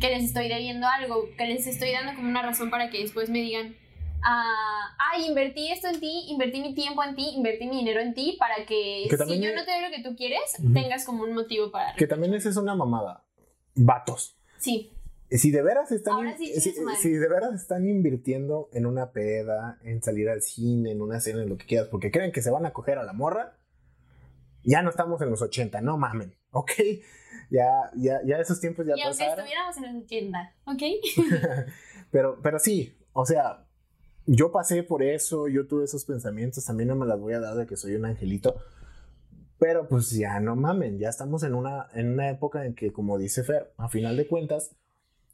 que 0.00 0.08
les 0.10 0.24
estoy 0.24 0.48
debiendo 0.48 0.86
algo, 0.86 1.28
que 1.36 1.46
les 1.46 1.66
estoy 1.66 1.92
dando 1.92 2.14
como 2.14 2.28
una 2.28 2.42
razón 2.42 2.70
para 2.70 2.88
que 2.88 3.00
después 3.00 3.28
me 3.30 3.40
digan, 3.40 3.74
ah, 4.22 4.96
ay, 5.12 5.26
invertí 5.26 5.70
esto 5.70 5.88
en 5.88 6.00
ti, 6.00 6.26
invertí 6.28 6.60
mi 6.60 6.74
tiempo 6.74 7.02
en 7.02 7.16
ti, 7.16 7.30
invertí 7.34 7.66
mi 7.66 7.78
dinero 7.78 8.00
en 8.00 8.14
ti 8.14 8.36
para 8.38 8.64
que, 8.64 9.08
si 9.08 9.40
yo 9.40 9.54
no 9.54 9.64
te 9.64 9.72
doy 9.72 9.82
lo 9.82 9.90
que 9.90 10.02
tú 10.02 10.16
quieres, 10.16 10.56
tengas 10.72 11.04
como 11.04 11.24
un 11.24 11.34
motivo 11.34 11.70
para... 11.70 11.94
Que 11.94 12.06
también 12.06 12.32
esa 12.34 12.48
es 12.48 12.56
una 12.56 12.76
mamada. 12.76 13.24
Vatos. 13.74 14.36
Sí 14.58 14.92
si 15.30 15.50
de 15.50 15.62
veras 15.62 15.92
están 15.92 16.36
si, 16.38 17.12
de 17.12 17.28
veras 17.28 17.54
están 17.54 17.86
invirtiendo 17.86 18.70
en 18.72 18.86
una 18.86 19.12
peda, 19.12 19.78
en 19.82 20.02
salir 20.02 20.28
al 20.30 20.40
cine, 20.40 20.92
en 20.92 21.02
una 21.02 21.20
cena, 21.20 21.42
en 21.42 21.48
lo 21.48 21.58
que 21.58 21.66
quieras, 21.66 21.88
porque 21.88 22.10
creen 22.10 22.32
que 22.32 22.40
se 22.40 22.50
van 22.50 22.64
a 22.64 22.72
coger 22.72 22.98
a 22.98 23.04
la 23.04 23.12
morra, 23.12 23.56
ya 24.64 24.82
no 24.82 24.90
estamos 24.90 25.20
en 25.20 25.30
los 25.30 25.42
80, 25.42 25.80
no 25.80 25.98
mamen, 25.98 26.34
¿ok? 26.50 26.72
Ya, 27.50 27.90
ya, 27.96 28.20
ya 28.26 28.36
esos 28.36 28.60
tiempos 28.60 28.86
ya 28.86 28.92
y 28.94 29.00
aunque 29.00 29.24
estuviéramos 29.24 29.74
en 29.78 29.94
los 29.94 30.04
80, 30.04 30.54
¿ok? 30.66 30.82
pero, 32.10 32.38
pero 32.42 32.58
sí, 32.58 32.94
o 33.14 33.24
sea, 33.24 33.66
yo 34.26 34.52
pasé 34.52 34.82
por 34.82 35.02
eso, 35.02 35.48
yo 35.48 35.66
tuve 35.66 35.84
esos 35.84 36.04
pensamientos, 36.04 36.66
también 36.66 36.90
no 36.90 36.96
me 36.96 37.06
las 37.06 37.18
voy 37.18 37.32
a 37.32 37.40
dar 37.40 37.54
de 37.54 37.66
que 37.66 37.76
soy 37.76 37.94
un 37.94 38.04
angelito, 38.04 38.56
pero 39.58 39.88
pues 39.88 40.10
ya 40.10 40.40
no 40.40 40.56
mamen, 40.56 40.98
ya 40.98 41.08
estamos 41.08 41.42
en 41.42 41.54
una, 41.54 41.88
en 41.94 42.12
una 42.12 42.28
época 42.28 42.66
en 42.66 42.74
que, 42.74 42.92
como 42.92 43.16
dice 43.16 43.42
Fer, 43.44 43.72
a 43.78 43.88
final 43.88 44.18
de 44.18 44.26
cuentas, 44.26 44.76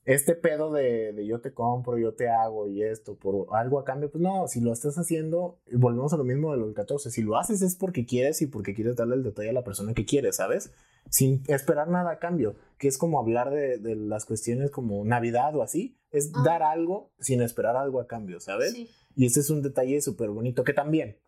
este 0.04 0.34
pedo 0.34 0.70
de, 0.70 1.24
yo 1.26 1.40
te 1.40 1.54
compro, 1.54 1.98
yo 1.98 2.12
te 2.14 2.28
hago 2.28 2.68
y 2.68 2.82
esto 2.82 3.16
por 3.16 3.46
algo 3.56 3.78
a 3.78 3.84
cambio, 3.84 4.10
pues 4.10 4.22
no, 4.22 4.46
si 4.48 4.60
lo 4.60 4.72
estás 4.72 4.98
haciendo, 4.98 5.58
volvemos 5.72 6.12
a 6.12 6.18
lo 6.18 6.24
mismo 6.24 6.52
de 6.52 6.58
los 6.58 6.74
14, 6.74 7.10
si 7.10 7.22
lo 7.22 7.38
haces 7.38 7.62
es 7.62 7.74
porque 7.74 8.04
quieres 8.04 8.42
y 8.42 8.46
porque 8.46 8.74
quieres 8.74 8.96
darle 8.96 9.14
el 9.14 9.22
detalle 9.22 9.50
a 9.50 9.54
la 9.54 9.64
persona 9.64 9.94
que 9.94 10.04
quieres, 10.04 10.36
¿sabes? 10.36 10.72
Sin 11.08 11.42
esperar 11.48 11.88
nada 11.88 12.12
a 12.12 12.18
cambio, 12.18 12.56
que 12.78 12.88
es 12.88 12.98
como 12.98 13.18
hablar 13.18 13.50
de, 13.50 13.78
las 13.96 14.26
cuestiones 14.26 14.70
como 14.70 15.04
Navidad 15.04 15.56
o 15.56 15.62
así, 15.62 15.98
es 16.10 16.32
dar 16.44 16.62
algo 16.62 17.10
sin 17.18 17.40
esperar 17.40 17.76
algo 17.76 18.00
a 18.00 18.06
cambio, 18.06 18.40
¿sabes? 18.40 18.74
Y 19.16 19.26
ese 19.26 19.40
es 19.40 19.50
un 19.50 19.62
detalle 19.62 20.00
súper 20.02 20.30
bonito 20.30 20.64
que 20.64 20.72
también 20.74 21.18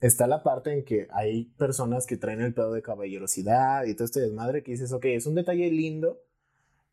está 0.00 0.26
la 0.26 0.42
parte 0.42 0.72
en 0.72 0.84
que 0.84 1.08
hay 1.10 1.44
personas 1.56 2.06
que 2.06 2.16
traen 2.16 2.40
el 2.40 2.54
pedo 2.54 2.72
de 2.72 2.82
caballerosidad 2.82 3.84
y 3.84 3.94
todo 3.94 4.04
este 4.04 4.20
desmadre 4.20 4.62
que 4.62 4.72
dices, 4.72 4.92
ok, 4.92 5.06
es 5.06 5.26
un 5.26 5.34
detalle 5.34 5.70
lindo, 5.70 6.20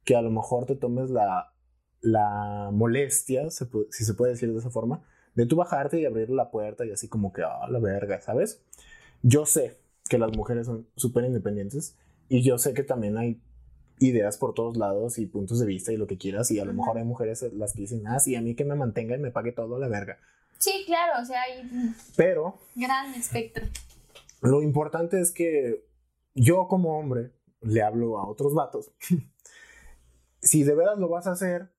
que 0.07 0.15
a 0.15 0.21
lo 0.21 0.31
mejor 0.31 0.65
te 0.65 0.77
tomes 0.77 1.09
la, 1.09 1.53
la 1.99 2.69
molestia, 2.71 3.49
si 3.51 4.05
se 4.05 4.13
puede 4.13 4.31
decir 4.31 4.53
de 4.53 4.57
esa 4.57 4.69
forma, 4.69 5.03
de 5.35 5.45
tú 5.45 5.57
bajarte 5.57 5.99
y 5.99 6.05
abrir 6.05 6.29
la 6.29 6.49
puerta 6.49 6.85
y 6.85 6.91
así 6.91 7.09
como 7.09 7.33
que, 7.33 7.43
ah, 7.43 7.67
la 7.69 7.79
verga, 7.79 8.21
¿sabes? 8.21 8.63
Yo 9.21 9.45
sé 9.45 9.81
que 10.09 10.17
las 10.17 10.31
mujeres 10.31 10.67
son 10.67 10.87
súper 10.95 11.25
independientes 11.25 11.97
y 12.29 12.41
yo 12.41 12.57
sé 12.57 12.73
que 12.73 12.83
también 12.83 13.17
hay 13.17 13.41
ideas 13.99 14.37
por 14.37 14.53
todos 14.53 14.77
lados 14.77 15.17
y 15.17 15.25
puntos 15.25 15.59
de 15.59 15.65
vista 15.65 15.91
y 15.91 15.97
lo 15.97 16.07
que 16.07 16.17
quieras 16.17 16.51
y 16.51 16.59
a 16.59 16.63
lo 16.63 16.73
mejor 16.73 16.97
hay 16.97 17.03
mujeres 17.03 17.43
las 17.51 17.73
que 17.73 17.81
dicen, 17.81 18.07
ah, 18.07 18.21
sí, 18.21 18.33
a 18.37 18.41
mí 18.41 18.55
que 18.55 18.63
me 18.63 18.75
mantenga 18.75 19.17
y 19.17 19.19
me 19.19 19.31
pague 19.31 19.51
todo 19.51 19.77
la 19.77 19.89
verga. 19.89 20.19
Sí, 20.57 20.83
claro, 20.85 21.21
o 21.21 21.25
sea, 21.25 21.41
hay... 21.41 21.69
Pero... 22.15 22.59
Gran 22.75 23.13
espectro. 23.13 23.65
Lo 24.39 24.61
importante 24.61 25.19
es 25.19 25.33
que 25.33 25.85
yo 26.33 26.69
como 26.69 26.97
hombre 26.97 27.33
le 27.59 27.81
hablo 27.81 28.19
a 28.19 28.25
otros 28.25 28.53
vatos 28.53 28.93
si 30.47 30.63
de 30.63 30.75
veras 30.75 30.97
lo 30.97 31.09
vas 31.09 31.27
a 31.27 31.31
hacer, 31.31 31.69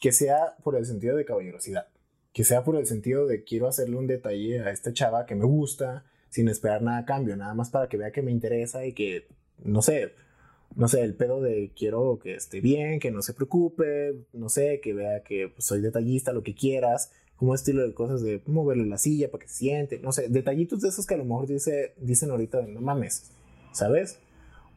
que 0.00 0.12
sea 0.12 0.56
por 0.62 0.76
el 0.76 0.86
sentido 0.86 1.16
de 1.16 1.24
caballerosidad, 1.24 1.88
que 2.32 2.44
sea 2.44 2.64
por 2.64 2.76
el 2.76 2.86
sentido 2.86 3.26
de 3.26 3.44
quiero 3.44 3.66
hacerle 3.66 3.96
un 3.96 4.06
detalle 4.06 4.60
a 4.60 4.70
esta 4.70 4.92
chava 4.92 5.26
que 5.26 5.34
me 5.34 5.44
gusta, 5.44 6.04
sin 6.28 6.48
esperar 6.48 6.82
nada 6.82 6.98
a 6.98 7.04
cambio, 7.04 7.36
nada 7.36 7.54
más 7.54 7.70
para 7.70 7.88
que 7.88 7.96
vea 7.96 8.12
que 8.12 8.22
me 8.22 8.30
interesa 8.30 8.84
y 8.84 8.92
que, 8.92 9.28
no 9.64 9.82
sé, 9.82 10.12
no 10.74 10.88
sé, 10.88 11.02
el 11.02 11.14
pedo 11.14 11.40
de 11.40 11.72
quiero 11.76 12.18
que 12.22 12.34
esté 12.34 12.60
bien, 12.60 13.00
que 13.00 13.10
no 13.10 13.22
se 13.22 13.34
preocupe, 13.34 14.26
no 14.32 14.48
sé, 14.48 14.80
que 14.80 14.94
vea 14.94 15.22
que 15.22 15.48
pues, 15.48 15.64
soy 15.64 15.80
detallista, 15.80 16.32
lo 16.32 16.42
que 16.42 16.54
quieras, 16.54 17.12
como 17.36 17.54
estilo 17.54 17.86
de 17.86 17.94
cosas 17.94 18.22
de 18.22 18.42
moverle 18.46 18.86
la 18.86 18.98
silla 18.98 19.30
para 19.30 19.44
que 19.44 19.50
siente, 19.50 20.00
no 20.00 20.12
sé, 20.12 20.28
detallitos 20.28 20.80
de 20.80 20.88
esos 20.88 21.06
que 21.06 21.14
a 21.14 21.18
lo 21.18 21.24
mejor 21.24 21.46
dice, 21.46 21.94
dicen 21.98 22.30
ahorita, 22.30 22.62
no 22.62 22.80
mames, 22.80 23.30
¿sabes? 23.72 24.18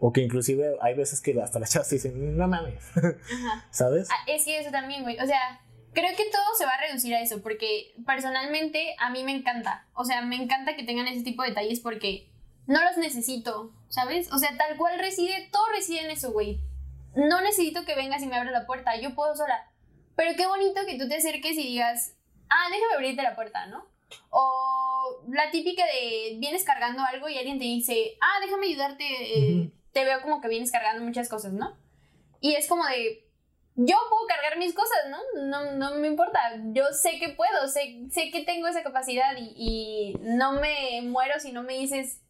O 0.04 0.12
que 0.12 0.22
inclusive 0.22 0.78
hay 0.82 0.96
veces 0.96 1.22
que 1.22 1.40
hasta 1.40 1.60
las 1.60 1.72
chavas 1.72 1.92
dicen, 1.92 2.36
no 2.36 2.48
mames. 2.48 2.84
¿Sabes? 3.70 4.10
Ah, 4.10 4.24
es 4.26 4.44
que 4.44 4.58
eso 4.60 4.72
también, 4.72 5.04
güey. 5.04 5.16
O 5.20 5.28
sea, 5.28 5.62
creo 5.94 6.10
que 6.18 6.26
todo 6.32 6.56
se 6.58 6.66
va 6.66 6.72
a 6.72 6.82
reducir 6.82 7.14
a 7.14 7.22
eso, 7.22 7.44
porque 7.44 7.94
personalmente 8.04 8.96
a 8.98 9.12
mí 9.12 9.24
me 9.24 9.32
encanta. 9.32 9.86
O 9.94 10.04
sea, 10.04 10.24
me 10.24 10.38
encanta 10.38 10.76
que 10.76 10.84
tengan 10.84 11.08
ese 11.08 11.24
tipo 11.24 11.44
de 11.44 11.50
detalles 11.50 11.82
porque 11.82 12.32
no 12.66 12.84
los 12.84 12.98
necesito, 12.98 13.74
¿sabes? 13.90 14.34
O 14.34 14.40
sea, 14.40 14.58
tal 14.58 14.76
cual 14.76 14.98
reside, 14.98 15.50
todo 15.52 15.68
reside 15.76 16.02
en 16.04 16.10
eso, 16.10 16.32
güey. 16.32 16.60
No 17.14 17.42
necesito 17.42 17.86
que 17.86 17.94
vengas 17.94 18.24
y 18.24 18.26
me 18.26 18.38
abras 18.38 18.54
la 18.54 18.66
puerta, 18.66 19.00
yo 19.00 19.14
puedo 19.14 19.36
sola. 19.36 19.70
Pero 20.16 20.36
qué 20.36 20.48
bonito 20.48 20.82
que 20.88 20.98
tú 20.98 21.08
te 21.08 21.18
acerques 21.18 21.54
y 21.60 21.64
digas, 21.64 22.16
ah, 22.50 22.70
déjame 22.72 22.96
abrirte 22.96 23.22
la 23.22 23.36
puerta, 23.36 23.68
¿no? 23.68 23.86
O 24.32 25.24
la 25.30 25.52
típica 25.52 25.86
de 25.86 26.38
vienes 26.40 26.64
cargando 26.64 27.04
algo 27.04 27.30
y 27.30 27.38
alguien 27.38 27.60
te 27.60 27.66
dice, 27.66 28.18
ah, 28.20 28.40
déjame 28.44 28.66
ayudarte, 28.66 29.06
eh, 29.06 29.72
te 29.94 30.06
veo 30.06 30.22
como 30.22 30.42
que 30.42 30.48
vienes 30.48 30.72
cargando 30.72 31.04
muchas 31.04 31.30
cosas, 31.30 31.54
¿no? 31.54 31.78
Y 32.40 32.56
es 32.56 32.68
como 32.68 32.86
de, 32.86 33.28
yo 33.76 33.96
puedo 34.10 34.28
cargar 34.28 34.58
mis 34.58 34.74
cosas, 34.74 34.98
¿no? 35.10 35.18
No, 35.44 35.74
no 35.74 35.96
me 35.96 36.08
importa, 36.08 36.40
yo 36.74 36.86
sé 36.92 37.20
que 37.20 37.30
puedo, 37.30 37.68
sé, 37.68 38.08
sé 38.12 38.32
que 38.32 38.44
tengo 38.44 38.68
esa 38.68 38.84
capacidad 38.84 39.36
y, 39.38 39.54
y 39.56 40.14
no 40.22 40.54
me 40.54 41.02
muero 41.04 41.40
si 41.40 41.52
no 41.52 41.64
me 41.64 41.74
dices 41.74 42.22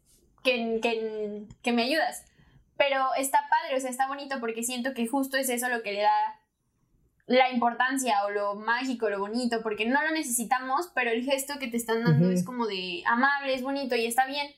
que, 0.43 0.79
que, 0.81 1.43
que 1.61 1.71
me 1.71 1.83
ayudas. 1.83 2.25
Pero 2.77 3.13
está 3.17 3.39
padre, 3.49 3.77
o 3.77 3.79
sea, 3.79 3.89
está 3.89 4.07
bonito 4.07 4.39
porque 4.39 4.63
siento 4.63 4.93
que 4.93 5.07
justo 5.07 5.37
es 5.37 5.49
eso 5.49 5.69
lo 5.69 5.83
que 5.83 5.93
le 5.93 6.01
da 6.01 6.39
la 7.27 7.49
importancia 7.51 8.25
o 8.25 8.29
lo 8.29 8.55
mágico, 8.55 9.09
lo 9.09 9.19
bonito, 9.19 9.61
porque 9.61 9.85
no 9.85 10.01
lo 10.01 10.11
necesitamos, 10.11 10.91
pero 10.93 11.11
el 11.11 11.23
gesto 11.23 11.59
que 11.59 11.67
te 11.67 11.77
están 11.77 12.03
dando 12.03 12.29
es 12.29 12.43
como 12.43 12.65
de 12.65 13.03
amable, 13.05 13.53
es 13.53 13.61
bonito 13.61 13.95
y 13.95 14.05
está 14.05 14.25
bien. 14.25 14.51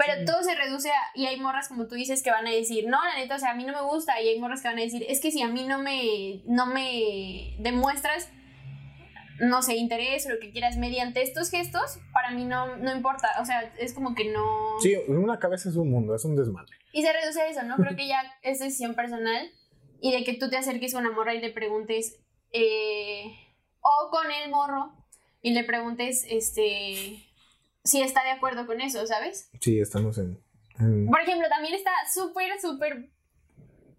Pero 0.00 0.24
todo 0.24 0.42
se 0.42 0.54
reduce 0.54 0.90
a, 0.90 0.94
y 1.14 1.26
hay 1.26 1.38
morras 1.38 1.68
como 1.68 1.86
tú 1.86 1.94
dices 1.94 2.22
que 2.22 2.30
van 2.30 2.46
a 2.46 2.50
decir, 2.50 2.86
no, 2.86 2.98
la 3.04 3.16
neta, 3.18 3.36
o 3.36 3.38
sea, 3.38 3.50
a 3.50 3.54
mí 3.54 3.64
no 3.64 3.74
me 3.74 3.82
gusta, 3.82 4.20
y 4.20 4.28
hay 4.28 4.40
morras 4.40 4.62
que 4.62 4.68
van 4.68 4.78
a 4.78 4.82
decir, 4.82 5.04
es 5.06 5.20
que 5.20 5.30
si 5.30 5.42
a 5.42 5.48
mí 5.48 5.66
no 5.66 5.78
me, 5.78 6.42
no 6.46 6.66
me 6.66 7.54
demuestras, 7.58 8.30
no 9.40 9.60
sé, 9.60 9.76
interés 9.76 10.26
o 10.26 10.30
lo 10.30 10.38
que 10.38 10.52
quieras 10.52 10.78
mediante 10.78 11.22
estos 11.22 11.50
gestos, 11.50 11.98
para 12.14 12.30
mí 12.30 12.44
no, 12.44 12.76
no 12.76 12.94
importa, 12.94 13.28
o 13.40 13.44
sea, 13.44 13.74
es 13.78 13.92
como 13.92 14.14
que 14.14 14.30
no... 14.32 14.80
Sí, 14.80 14.96
una 15.08 15.38
cabeza 15.38 15.68
es 15.68 15.76
un 15.76 15.90
mundo, 15.90 16.14
es 16.14 16.24
un 16.24 16.34
desmadre. 16.34 16.76
Y 16.92 17.02
se 17.02 17.12
reduce 17.12 17.42
a 17.42 17.48
eso, 17.48 17.62
¿no? 17.64 17.76
Creo 17.76 17.94
que 17.96 18.08
ya 18.08 18.22
es 18.42 18.58
decisión 18.58 18.94
personal 18.94 19.50
y 20.00 20.12
de 20.12 20.24
que 20.24 20.34
tú 20.34 20.48
te 20.48 20.56
acerques 20.56 20.94
a 20.94 20.98
una 20.98 21.10
morra 21.10 21.34
y 21.34 21.40
le 21.40 21.50
preguntes, 21.50 22.18
eh, 22.52 23.24
o 23.80 24.10
con 24.10 24.30
el 24.30 24.50
morro, 24.50 24.94
y 25.42 25.52
le 25.52 25.64
preguntes, 25.64 26.26
este, 26.28 27.29
si 27.84 28.02
está 28.02 28.22
de 28.24 28.30
acuerdo 28.30 28.66
con 28.66 28.80
eso, 28.80 29.06
¿sabes? 29.06 29.50
Sí, 29.60 29.80
estamos 29.80 30.18
en... 30.18 30.42
Por 31.10 31.20
ejemplo, 31.20 31.46
también 31.50 31.74
está 31.74 31.90
súper, 32.10 32.58
súper 32.58 33.10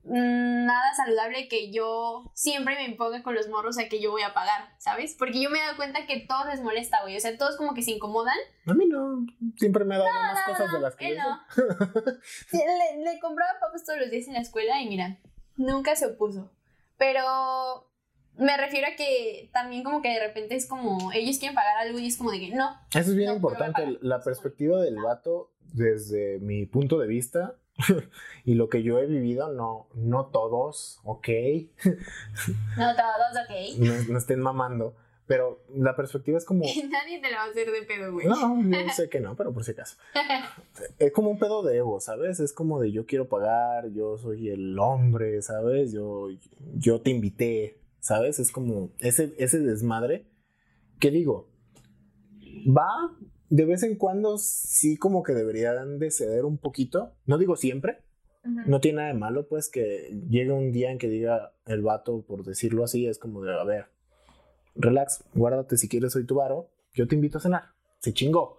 mm, 0.04 0.66
nada 0.66 0.94
saludable 0.96 1.48
que 1.48 1.72
yo 1.72 2.32
siempre 2.34 2.74
me 2.74 2.86
imponga 2.86 3.22
con 3.22 3.36
los 3.36 3.50
morros 3.50 3.78
a 3.78 3.88
que 3.88 4.02
yo 4.02 4.10
voy 4.10 4.24
a 4.24 4.34
pagar, 4.34 4.74
¿sabes? 4.80 5.16
Porque 5.18 5.40
yo 5.40 5.52
me 5.52 5.60
he 5.60 5.62
dado 5.62 5.76
cuenta 5.76 6.08
que 6.08 6.26
todos 6.28 6.48
les 6.48 6.62
molesta, 6.62 7.02
güey. 7.04 7.16
O 7.16 7.20
sea, 7.20 7.38
todos 7.38 7.56
como 7.56 7.76
que 7.76 7.84
se 7.84 7.92
incomodan. 7.92 8.38
A 8.66 8.74
mí 8.74 8.88
no. 8.88 9.28
Siempre 9.58 9.86
me 9.86 9.94
ha 9.94 10.00
dado 10.00 10.12
más 10.12 10.44
cosas 10.48 10.72
de 10.72 10.80
las 10.80 10.96
que 10.96 11.16
no. 11.16 11.40
le, 12.52 13.04
le 13.04 13.20
compraba 13.20 13.60
papas 13.60 13.86
todos 13.86 14.00
los 14.00 14.10
días 14.10 14.28
en 14.28 14.34
la 14.34 14.42
escuela 14.42 14.82
y 14.82 14.88
mira, 14.88 15.20
nunca 15.56 15.96
se 15.96 16.08
opuso. 16.08 16.52
Pero 16.98 17.91
me 18.38 18.58
refiero 18.58 18.88
a 18.88 18.96
que 18.96 19.50
también 19.54 19.84
como 19.84 20.02
que 20.02 20.10
de 20.10 20.20
repente 20.20 20.56
es 20.56 20.68
como, 20.68 21.12
ellos 21.12 21.38
quieren 21.38 21.56
pagar 21.56 21.78
algo 21.78 22.00
y 22.00 22.08
es 22.08 22.18
como 22.18 22.32
de 22.32 22.40
que 22.40 22.56
no. 22.56 22.70
Eso 22.90 23.12
es 23.12 23.16
bien 23.16 23.34
importante, 23.34 23.98
la 24.02 24.22
perspectiva 24.22 24.82
del 24.82 24.98
vato 24.98 25.52
desde 25.74 26.40
mi 26.40 26.66
punto 26.66 27.00
de 27.00 27.08
vista 27.08 27.56
y 28.46 28.56
lo 28.56 28.70
que 28.70 28.84
yo 28.84 29.00
he 29.00 29.06
vivido, 29.06 29.52
no, 29.54 29.88
no 29.96 30.28
todos, 30.28 31.00
ok. 31.04 31.28
no 32.78 32.96
todos, 32.96 33.46
ok. 33.46 34.10
No, 34.10 34.18
estén 34.18 34.40
mamando. 34.40 34.96
Pero 35.28 35.64
la 35.74 35.96
perspectiva 35.96 36.38
es 36.38 36.44
como. 36.44 36.66
Nadie 36.92 37.22
te 37.22 37.32
la 37.32 37.38
va 37.38 37.44
a 37.44 37.50
hacer 37.52 37.72
de 37.72 37.84
pedo, 37.84 38.12
güey. 38.12 38.28
No, 38.28 38.62
yo 38.64 38.90
sé 38.94 39.08
que 39.08 39.22
no, 39.22 39.36
pero 39.38 39.54
por 39.54 39.64
si 39.64 39.72
acaso. 39.72 39.96
es 41.00 41.12
como 41.14 41.30
un 41.30 41.40
pedo 41.40 41.64
de 41.64 41.78
ego, 41.78 42.02
¿sabes? 42.02 42.42
Es 42.42 42.52
como 42.52 42.82
de 42.82 42.92
yo 42.92 43.06
quiero 43.06 43.30
pagar, 43.30 43.92
yo 43.92 44.18
soy 44.18 44.50
el 44.50 44.78
hombre, 44.78 45.42
¿sabes? 45.42 45.94
Yo, 45.94 46.28
yo 46.76 47.02
te 47.02 47.12
invité, 47.12 47.78
¿sabes? 48.02 48.40
Es 48.40 48.52
como 48.52 48.92
ese, 49.00 49.34
ese 49.38 49.60
desmadre. 49.60 50.28
¿Qué 51.00 51.12
digo? 51.12 51.50
Va, 52.68 53.18
de 53.50 53.66
vez 53.66 53.84
en 53.84 53.96
cuando 53.96 54.38
sí 54.38 54.98
como 54.98 55.24
que 55.24 55.34
deberían 55.34 56.00
de 56.00 56.12
ceder 56.12 56.44
un 56.44 56.58
poquito. 56.58 57.14
No 57.26 57.38
digo 57.38 57.56
siempre. 57.56 58.00
No 58.44 58.82
tiene 58.82 58.98
nada 58.98 59.08
de 59.10 59.14
malo, 59.14 59.48
pues, 59.48 59.70
que 59.70 60.20
llegue 60.28 60.52
un 60.52 60.72
día 60.72 60.92
en 60.92 60.98
que 60.98 61.08
diga 61.08 61.54
el 61.68 61.84
vato, 61.84 62.26
por 62.28 62.44
decirlo 62.44 62.84
así, 62.84 63.06
es 63.06 63.20
como 63.20 63.44
de, 63.44 63.54
a 63.54 63.64
ver, 63.64 63.86
relax, 64.74 65.24
guárdate 65.36 65.78
si 65.78 65.88
quieres, 65.88 66.14
soy 66.14 66.26
tu 66.26 66.34
varo, 66.34 66.72
yo 66.96 67.08
te 67.08 67.14
invito 67.14 67.38
a 67.38 67.42
cenar. 67.42 67.66
Se 68.00 68.14
chingó. 68.14 68.58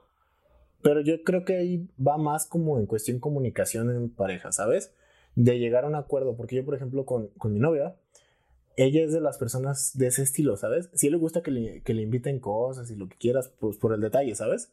Pero 0.82 1.00
yo 1.00 1.24
creo 1.24 1.44
que 1.44 1.56
ahí 1.56 1.88
va 2.00 2.16
más 2.16 2.46
como 2.46 2.78
en 2.78 2.86
cuestión 2.86 3.18
comunicación 3.18 3.90
en 3.90 4.08
pareja, 4.08 4.52
¿sabes? 4.52 4.94
De 5.34 5.58
llegar 5.58 5.84
a 5.84 5.88
un 5.88 5.96
acuerdo, 5.96 6.36
porque 6.36 6.54
yo, 6.54 6.64
por 6.64 6.76
ejemplo, 6.76 7.04
con, 7.04 7.28
con 7.38 7.52
mi 7.52 7.58
novia, 7.58 7.96
ella 8.76 9.02
es 9.02 9.12
de 9.12 9.20
las 9.20 9.38
personas 9.38 9.96
de 9.96 10.06
ese 10.08 10.22
estilo, 10.22 10.56
¿sabes? 10.56 10.90
Sí 10.94 11.10
le 11.10 11.16
gusta 11.16 11.42
que 11.42 11.50
le, 11.50 11.82
que 11.82 11.94
le 11.94 12.02
inviten 12.02 12.40
cosas 12.40 12.90
y 12.90 12.96
lo 12.96 13.08
que 13.08 13.16
quieras, 13.16 13.50
pues 13.60 13.76
por 13.76 13.92
el 13.92 14.00
detalle, 14.00 14.34
¿sabes? 14.34 14.72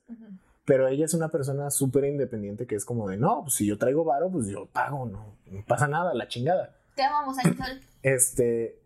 Pero 0.65 0.87
ella 0.87 1.05
es 1.05 1.13
una 1.13 1.29
persona 1.29 1.71
súper 1.71 2.05
independiente 2.05 2.67
que 2.67 2.75
es 2.75 2.85
como 2.85 3.09
de, 3.09 3.17
no, 3.17 3.41
pues 3.43 3.55
si 3.55 3.65
yo 3.65 3.77
traigo 3.77 4.03
varo, 4.03 4.31
pues 4.31 4.47
yo 4.47 4.67
pago, 4.67 5.05
no, 5.05 5.37
no 5.45 5.65
pasa 5.65 5.87
nada, 5.87 6.13
la 6.13 6.27
chingada. 6.27 6.75
Te 6.95 7.03
amamos, 7.03 7.35
sol. 7.35 7.81
Este, 8.01 8.79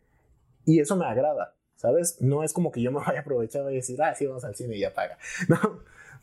y 0.65 0.79
eso 0.79 0.95
me 0.95 1.05
agrada, 1.05 1.55
¿sabes? 1.75 2.19
No 2.19 2.43
es 2.43 2.51
como 2.51 2.71
que 2.71 2.81
yo 2.81 2.91
me 2.91 2.99
vaya 2.99 3.19
a 3.19 3.21
aprovechar 3.21 3.71
y 3.71 3.75
decir, 3.75 4.01
ah, 4.01 4.15
sí, 4.15 4.25
vamos 4.25 4.43
al 4.43 4.55
cine 4.55 4.75
y 4.75 4.79
ya 4.79 4.93
paga. 4.93 5.17
No, 5.47 5.57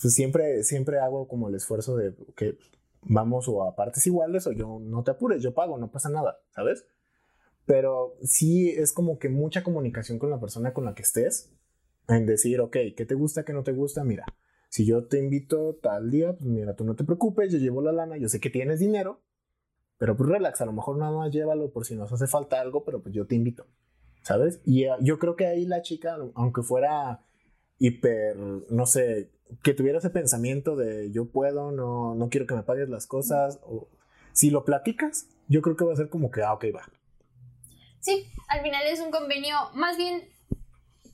pues 0.00 0.14
siempre, 0.14 0.64
siempre 0.64 0.98
hago 0.98 1.28
como 1.28 1.48
el 1.48 1.54
esfuerzo 1.54 1.96
de 1.96 2.14
que 2.34 2.58
vamos 3.02 3.48
o 3.48 3.62
a 3.64 3.76
partes 3.76 4.06
iguales 4.06 4.46
o 4.46 4.52
yo 4.52 4.78
no 4.80 5.02
te 5.02 5.12
apures, 5.12 5.42
yo 5.42 5.54
pago, 5.54 5.78
no 5.78 5.90
pasa 5.90 6.08
nada, 6.08 6.38
¿sabes? 6.50 6.86
Pero 7.66 8.16
sí 8.22 8.70
es 8.70 8.92
como 8.92 9.18
que 9.18 9.28
mucha 9.28 9.62
comunicación 9.62 10.18
con 10.18 10.30
la 10.30 10.40
persona 10.40 10.72
con 10.72 10.84
la 10.84 10.94
que 10.94 11.02
estés, 11.02 11.52
en 12.08 12.26
decir, 12.26 12.60
ok, 12.60 12.76
¿qué 12.96 13.06
te 13.06 13.14
gusta, 13.14 13.44
qué 13.44 13.52
no 13.52 13.62
te 13.62 13.72
gusta? 13.72 14.04
Mira, 14.04 14.24
si 14.68 14.84
yo 14.84 15.06
te 15.06 15.18
invito 15.18 15.78
tal 15.82 16.10
día, 16.10 16.32
pues 16.32 16.44
mira, 16.44 16.74
tú 16.74 16.84
no 16.84 16.94
te 16.96 17.04
preocupes, 17.04 17.52
yo 17.52 17.58
llevo 17.58 17.82
la 17.82 17.92
lana, 17.92 18.16
yo 18.16 18.28
sé 18.28 18.40
que 18.40 18.50
tienes 18.50 18.80
dinero, 18.80 19.20
pero 19.98 20.16
pues 20.16 20.28
relax, 20.28 20.60
a 20.60 20.66
lo 20.66 20.72
mejor 20.72 20.96
nada 20.96 21.12
más 21.12 21.30
llévalo 21.30 21.70
por 21.70 21.84
si 21.84 21.94
nos 21.94 22.12
hace 22.12 22.26
falta 22.26 22.60
algo, 22.60 22.84
pero 22.84 23.02
pues 23.02 23.14
yo 23.14 23.26
te 23.26 23.34
invito, 23.34 23.66
¿sabes? 24.22 24.60
Y 24.64 24.84
eh, 24.84 24.92
yo 25.00 25.18
creo 25.18 25.36
que 25.36 25.46
ahí 25.46 25.66
la 25.66 25.82
chica, 25.82 26.16
aunque 26.34 26.62
fuera 26.62 27.24
hiper, 27.78 28.36
no 28.36 28.86
sé, 28.86 29.30
que 29.62 29.74
tuviera 29.74 29.98
ese 29.98 30.10
pensamiento 30.10 30.76
de 30.76 31.10
yo 31.10 31.26
puedo, 31.26 31.72
no, 31.72 32.14
no 32.14 32.28
quiero 32.28 32.46
que 32.46 32.54
me 32.54 32.62
pagues 32.62 32.88
las 32.88 33.06
cosas, 33.06 33.60
o 33.64 33.88
si 34.32 34.50
lo 34.50 34.64
platicas, 34.64 35.28
yo 35.48 35.62
creo 35.62 35.76
que 35.76 35.84
va 35.84 35.92
a 35.92 35.96
ser 35.96 36.08
como 36.08 36.30
que, 36.30 36.42
ah, 36.42 36.54
ok, 36.54 36.66
va, 36.74 36.82
Sí, 38.00 38.26
al 38.48 38.62
final 38.62 38.86
es 38.86 39.00
un 39.00 39.10
convenio, 39.10 39.56
más 39.74 39.96
bien 39.96 40.28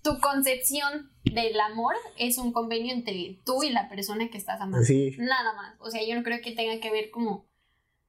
tu 0.03 0.21
concepción 0.21 1.11
del 1.25 1.59
amor 1.59 1.95
es 2.17 2.39
un 2.39 2.53
convenio 2.53 2.95
entre 2.95 3.39
tú 3.45 3.65
y 3.65 3.71
la 3.71 3.89
persona 3.89 4.31
que 4.31 4.39
estás 4.39 4.61
amando. 4.61 4.87
Sí. 4.87 5.17
Nada 5.19 5.53
más. 5.55 5.75
O 5.81 5.91
sea, 5.91 6.01
yo 6.07 6.15
no 6.15 6.23
creo 6.23 6.41
que 6.41 6.53
tenga 6.53 6.81
que 6.81 6.93
ver 6.93 7.11
como 7.11 7.47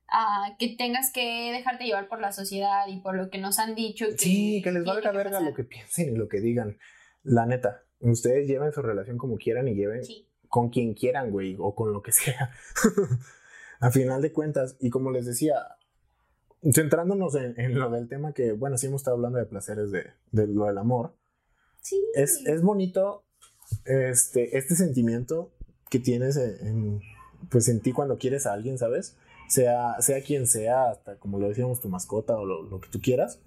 uh, 0.09 0.57
que 0.59 0.75
tengas 0.77 1.11
que 1.11 1.51
dejarte 1.51 1.85
llevar 1.85 2.07
por 2.07 2.21
la 2.21 2.31
sociedad 2.31 2.87
y 2.87 2.99
por 2.99 3.15
lo 3.15 3.29
que 3.29 3.39
nos 3.39 3.57
han 3.57 3.73
dicho. 3.73 4.05
sí, 4.15 4.61
que 4.63 4.71
les 4.71 4.83
valga 4.85 5.11
verga 5.11 5.39
lo 5.39 5.53
que 5.53 5.63
piensen 5.63 6.13
y 6.13 6.17
lo 6.17 6.27
que 6.27 6.39
digan. 6.39 6.77
La 7.23 7.45
neta, 7.45 7.83
ustedes 7.99 8.47
lleven 8.47 8.71
su 8.71 8.81
relación 8.81 9.17
como 9.17 9.37
quieran 9.37 9.67
y 9.67 9.73
lleven 9.73 10.01
con 10.47 10.69
quien 10.69 10.93
quieran, 10.93 11.31
güey, 11.31 11.55
o 11.59 11.75
con 11.75 11.93
lo 11.93 12.01
que 12.01 12.11
sea. 12.11 12.51
A 13.79 13.91
final 13.91 14.21
de 14.21 14.31
cuentas, 14.31 14.75
y 14.79 14.89
como 14.89 15.11
les 15.11 15.25
decía, 15.25 15.55
centrándonos 16.71 17.35
en, 17.35 17.79
lo 17.79 17.89
del 17.89 18.07
tema 18.07 18.33
que, 18.33 18.51
bueno, 18.51 18.77
sí 18.77 18.87
hemos 18.87 19.01
estado 19.01 19.15
hablando 19.15 19.39
de 19.39 19.45
placeres 19.45 19.91
de, 19.91 20.13
lo 20.31 20.65
del 20.65 20.77
amor. 20.77 21.15
Sí. 21.81 22.01
Es, 22.15 22.45
es 22.45 22.61
bonito 22.61 23.25
este, 23.85 24.57
este 24.57 24.75
sentimiento 24.75 25.51
que 25.89 25.99
tienes 25.99 26.37
en, 26.37 27.01
pues 27.49 27.67
en 27.69 27.81
ti 27.81 27.91
cuando 27.91 28.17
quieres 28.17 28.45
a 28.45 28.53
alguien, 28.53 28.77
¿sabes? 28.77 29.15
Sea, 29.47 29.95
sea 30.01 30.21
quien 30.21 30.47
sea, 30.47 30.91
hasta 30.91 31.17
como 31.17 31.39
lo 31.39 31.47
decíamos, 31.47 31.79
tu 31.79 31.89
mascota 31.89 32.37
o 32.37 32.45
lo, 32.45 32.79
que 32.81 32.89
tú 32.89 32.99
quieras. 33.01 33.41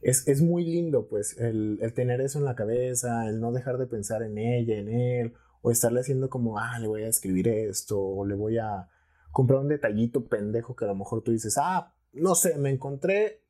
Es, 0.00 0.28
es 0.28 0.42
muy 0.42 0.64
lindo, 0.64 1.06
pues, 1.08 1.38
el, 1.38 1.78
el, 1.80 1.94
tener 1.94 2.20
eso 2.20 2.38
en 2.38 2.44
la 2.44 2.54
cabeza, 2.54 3.26
el 3.26 3.40
no 3.40 3.52
dejar 3.52 3.78
de 3.78 3.86
pensar 3.86 4.22
en 4.22 4.36
ella, 4.36 4.76
en 4.76 4.88
él, 4.88 5.32
o 5.62 5.70
estarle 5.70 6.00
haciendo 6.00 6.28
como, 6.28 6.58
ah, 6.58 6.78
le 6.78 6.86
voy 6.86 7.04
a 7.04 7.08
escribir 7.08 7.48
esto, 7.48 7.98
o 7.98 8.26
le 8.26 8.34
voy 8.34 8.58
a 8.58 8.88
comprar 9.32 9.60
un 9.60 9.68
detallito 9.68 10.26
pendejo 10.26 10.76
que 10.76 10.84
a 10.84 10.88
lo 10.88 10.94
mejor 10.94 11.22
tú 11.22 11.32
dices, 11.32 11.56
ah, 11.58 11.93
no 12.14 12.34
sé, 12.34 12.56
me 12.58 12.70
encontré 12.70 13.40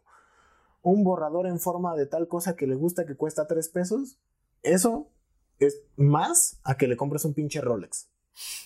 un 0.83 1.03
borrador 1.03 1.47
en 1.47 1.59
forma 1.59 1.97
de 1.97 2.07
tal 2.07 2.29
cosa 2.29 2.57
que 2.57 2.67
le 2.67 2.75
gusta 2.75 3.07
que 3.07 3.17
cuesta 3.17 3.47
tres 3.47 3.69
pesos. 3.69 4.19
Eso 4.63 5.11
es 5.59 5.83
más 5.97 6.61
a 6.65 6.77
que 6.77 6.89
le 6.89 6.97
compres 6.97 7.25
un 7.25 7.35
pinche 7.35 7.61
Rolex. 7.61 8.11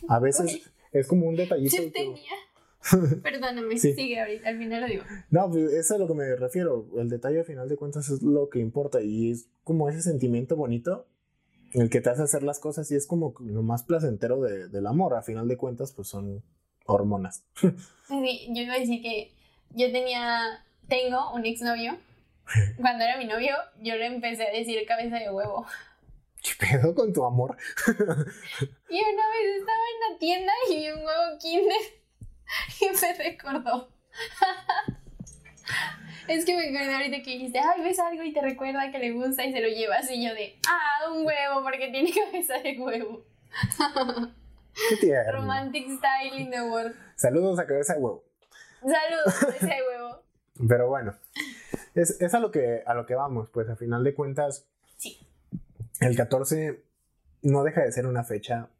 A 0.08 0.18
veces 0.18 0.70
es 0.92 1.06
como 1.06 1.26
un 1.26 1.36
detallito. 1.36 1.76
Yo 1.76 1.92
tenía. 1.92 2.32
Perdóname, 3.22 3.78
sigue 3.78 4.20
ahorita, 4.20 4.48
al 4.48 4.58
final 4.58 4.80
lo 4.82 4.86
digo. 4.86 5.02
No, 5.30 5.50
pues 5.50 5.64
eso 5.64 5.78
es 5.78 5.90
a 5.90 5.98
lo 5.98 6.06
que 6.06 6.14
me 6.14 6.36
refiero. 6.36 6.88
El 6.96 7.08
detalle 7.08 7.40
al 7.40 7.44
final 7.44 7.68
de 7.68 7.76
cuentas 7.76 8.08
es 8.08 8.22
lo 8.22 8.48
que 8.48 8.60
importa 8.60 9.00
y 9.02 9.30
es 9.30 9.48
como 9.64 9.88
ese 9.88 10.02
sentimiento 10.02 10.56
bonito 10.56 11.06
el 11.72 11.90
que 11.90 12.00
te 12.00 12.10
hace 12.10 12.22
hacer 12.22 12.42
las 12.42 12.60
cosas 12.60 12.90
y 12.90 12.96
es 12.96 13.06
como 13.06 13.34
lo 13.40 13.62
más 13.62 13.82
placentero 13.82 14.40
del 14.40 14.86
amor. 14.86 15.14
A 15.14 15.22
final 15.22 15.48
de 15.48 15.56
cuentas, 15.56 15.92
pues 15.92 16.08
son 16.08 16.42
hormonas. 16.86 17.44
Sí, 18.08 18.48
yo 18.54 18.62
iba 18.62 18.72
a 18.72 18.78
decir 18.78 19.02
que 19.02 19.34
yo 19.70 19.90
tenía, 19.92 20.64
tengo 20.88 21.32
un 21.32 21.46
exnovio. 21.46 21.98
Cuando 22.80 23.04
era 23.04 23.16
mi 23.18 23.26
novio, 23.26 23.54
yo 23.80 23.96
le 23.96 24.06
empecé 24.06 24.46
a 24.46 24.50
decir 24.50 24.84
cabeza 24.86 25.16
de 25.16 25.30
huevo. 25.30 25.66
¿Qué 26.42 26.52
pedo 26.58 26.94
con 26.94 27.12
tu 27.12 27.24
amor? 27.24 27.56
y 27.86 27.90
una 27.92 29.28
vez 29.28 29.58
estaba 29.58 29.84
en 29.92 30.12
la 30.12 30.18
tienda 30.18 30.52
y 30.70 30.76
vi 30.76 30.90
un 30.90 31.04
huevo 31.04 31.38
Kinder 31.40 31.76
y 32.80 32.84
me 32.86 33.30
recordó. 33.30 33.88
es 36.28 36.44
que 36.44 36.56
me 36.56 36.68
acordé 36.68 36.94
ahorita 36.94 37.22
que 37.22 37.30
dijiste, 37.32 37.58
ay, 37.58 37.82
ves 37.82 37.98
algo 37.98 38.22
y 38.22 38.32
te 38.32 38.40
recuerda 38.40 38.90
que 38.90 38.98
le 38.98 39.10
gusta 39.10 39.44
y 39.44 39.52
se 39.52 39.60
lo 39.60 39.68
llevas. 39.68 40.10
Y 40.10 40.24
yo 40.24 40.34
de, 40.34 40.58
ah, 40.68 41.10
un 41.10 41.26
huevo, 41.26 41.62
porque 41.62 41.88
tiene 41.88 42.12
cabeza 42.12 42.58
de 42.58 42.78
huevo. 42.78 43.24
Qué 44.88 44.96
tierno. 44.96 45.40
Romantic 45.40 45.86
style 45.88 46.40
in 46.40 46.50
the 46.50 46.62
world. 46.62 46.94
Saludos 47.16 47.58
a 47.58 47.66
cabeza 47.66 47.94
de 47.94 48.00
huevo. 48.00 48.27
Saludos, 48.80 49.60
de 49.60 49.66
huevo. 49.66 50.22
Pero 50.68 50.88
bueno, 50.88 51.14
es, 51.94 52.20
es 52.20 52.34
a, 52.34 52.40
lo 52.40 52.50
que, 52.50 52.82
a 52.86 52.94
lo 52.94 53.06
que 53.06 53.14
vamos, 53.14 53.48
pues 53.50 53.68
a 53.68 53.76
final 53.76 54.04
de 54.04 54.14
cuentas. 54.14 54.66
Sí. 54.96 55.26
El 56.00 56.16
14 56.16 56.84
no 57.42 57.62
deja 57.64 57.82
de 57.82 57.92
ser 57.92 58.06
una 58.06 58.24
fecha, 58.24 58.70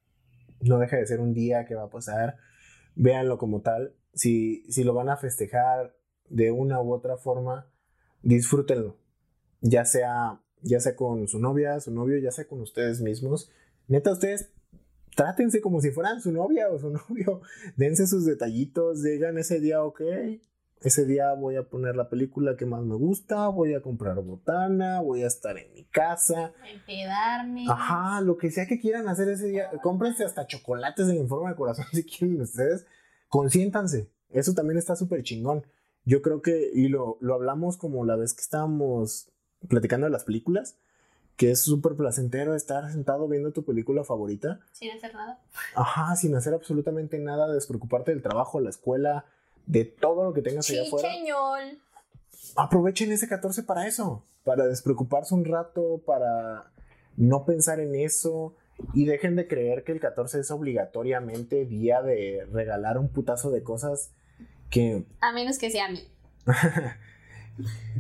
no 0.61 0.79
deja 0.79 0.97
de 0.97 1.07
ser 1.07 1.21
un 1.21 1.35
día 1.35 1.67
que 1.67 1.75
va 1.75 1.85
a 1.85 1.91
pasar. 1.91 2.37
Véanlo 2.95 3.39
como 3.39 3.61
tal. 3.63 3.95
Si, 4.15 4.65
si 4.71 4.83
lo 4.83 4.95
van 4.95 5.09
a 5.09 5.17
festejar 5.17 5.95
de 6.29 6.51
una 6.51 6.81
u 6.81 6.93
otra 6.93 7.17
forma, 7.17 7.71
disfrútenlo. 8.23 8.97
Ya 9.61 9.85
sea, 9.85 10.41
ya 10.63 10.81
sea 10.81 10.97
con 10.97 11.29
su 11.29 11.39
novia, 11.39 11.81
su 11.81 11.93
novio, 11.93 12.19
ya 12.19 12.33
sea 12.33 12.47
con 12.47 12.61
ustedes 12.61 13.01
mismos. 13.01 13.51
Neta, 13.87 14.13
ustedes 14.13 14.51
trátense 15.19 15.61
como 15.61 15.81
si 15.81 15.91
fueran 15.91 16.21
su 16.21 16.31
novia 16.31 16.71
o 16.71 16.79
su 16.79 16.91
novio. 17.09 17.43
Dense 17.77 18.07
sus 18.07 18.25
detallitos, 18.25 19.03
digan 19.03 19.37
ese 19.37 19.59
día, 19.59 19.83
ok, 19.83 20.01
ese 20.81 21.07
día 21.07 21.33
voy 21.35 21.57
a 21.57 21.69
poner 21.69 21.97
la 21.97 22.09
película 22.09 22.57
que 22.57 22.67
más 22.67 22.85
me 22.85 22.95
gusta, 22.95 23.49
voy 23.49 23.75
a 23.75 23.83
comprar 23.83 24.15
botana, 24.23 25.01
voy 25.01 25.25
a 25.25 25.27
estar 25.27 25.59
en 25.59 25.75
mi 25.75 25.83
casa. 25.87 26.53
Empedarme. 26.73 27.67
Ajá, 27.69 28.21
lo 28.21 28.37
que 28.37 28.53
sea 28.53 28.69
que 28.69 28.79
quieran 28.79 29.09
hacer 29.09 29.29
ese 29.29 29.49
día. 29.49 29.69
Cómprense 29.83 30.25
hasta 30.25 30.47
chocolates 30.47 31.09
en 31.09 31.27
forma 31.27 31.51
de 31.51 31.57
corazón 31.57 31.87
si 31.93 32.05
quieren 32.05 32.41
ustedes. 32.41 32.87
Consiéntanse. 33.29 34.13
Eso 34.31 34.55
también 34.55 34.79
está 34.79 34.95
súper 34.95 35.25
chingón. 35.25 35.67
Yo 36.05 36.23
creo 36.23 36.43
que, 36.43 36.71
y 36.73 36.87
lo, 36.87 37.19
lo 37.21 37.35
hablamos 37.35 37.77
como 37.77 38.05
la 38.05 38.15
vez 38.15 38.35
que 38.35 38.43
estábamos 38.43 39.33
platicando 39.69 40.07
de 40.07 40.13
las 40.13 40.23
películas, 40.23 40.79
que 41.39 41.53
es 41.53 41.63
súper 41.63 41.95
placentero 41.95 42.57
estar 42.57 42.91
sentado 42.91 43.29
viendo 43.29 43.53
tu 43.53 43.65
película 43.65 44.03
favorita. 44.03 44.59
Sin 44.73 44.91
hacer 44.91 45.15
nada. 45.15 45.41
Ajá, 45.77 46.17
sin 46.17 46.35
hacer 46.35 46.53
absolutamente 46.53 47.17
nada, 47.21 47.51
despreocuparte 47.53 48.11
del 48.11 48.23
trabajo, 48.23 48.61
la 48.61 48.71
escuela, 48.71 49.25
de 49.65 49.85
todo 49.85 50.25
lo 50.25 50.35
que 50.35 50.43
tengas 50.43 50.69
allá 50.69 50.83
afuera. 50.83 51.09
Aprovechen 52.57 53.13
ese 53.13 53.29
14 53.29 53.63
para 53.63 53.87
eso, 53.87 54.25
para 54.43 54.67
despreocuparse 54.67 55.33
un 55.33 55.45
rato, 55.45 56.03
para 56.05 56.73
no 57.17 57.45
pensar 57.45 57.79
en 57.79 57.95
eso 57.95 58.57
y 58.93 59.05
dejen 59.05 59.37
de 59.37 59.47
creer 59.47 59.85
que 59.85 59.93
el 59.93 60.01
14 60.01 60.41
es 60.41 60.51
obligatoriamente 60.51 61.67
día 61.67 62.03
de 62.03 62.49
regalar 62.53 62.99
un 62.99 63.11
putazo 63.11 63.53
de 63.53 63.63
cosas 63.63 64.11
que... 64.71 65.05
A 65.21 65.33
menos 65.33 65.57
que 65.59 65.71
sea 65.71 65.87
a 65.87 65.91
mí. 65.91 66.03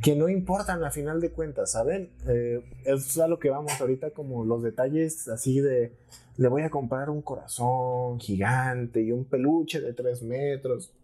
que 0.02 0.14
no 0.16 0.28
importan 0.28 0.84
a 0.84 0.90
final 0.90 1.20
de 1.20 1.30
cuentas, 1.30 1.72
¿saben? 1.72 2.10
Eh, 2.26 2.62
es 2.84 3.18
a 3.18 3.28
lo 3.28 3.38
que 3.38 3.50
vamos 3.50 3.80
ahorita 3.80 4.10
como 4.10 4.44
los 4.44 4.62
detalles 4.62 5.28
así 5.28 5.60
de 5.60 5.92
le 6.36 6.48
voy 6.48 6.62
a 6.62 6.70
comprar 6.70 7.10
un 7.10 7.22
corazón 7.22 8.20
gigante 8.20 9.02
y 9.02 9.10
un 9.10 9.24
peluche 9.24 9.80
de 9.80 9.92
3 9.92 10.22
metros 10.22 10.94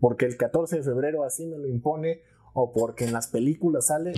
porque 0.00 0.26
el 0.26 0.36
14 0.36 0.76
de 0.76 0.82
febrero 0.82 1.24
así 1.24 1.46
me 1.46 1.58
lo 1.58 1.66
impone 1.66 2.20
o 2.52 2.72
porque 2.72 3.04
en 3.04 3.12
las 3.12 3.28
películas 3.28 3.86
sale, 3.86 4.14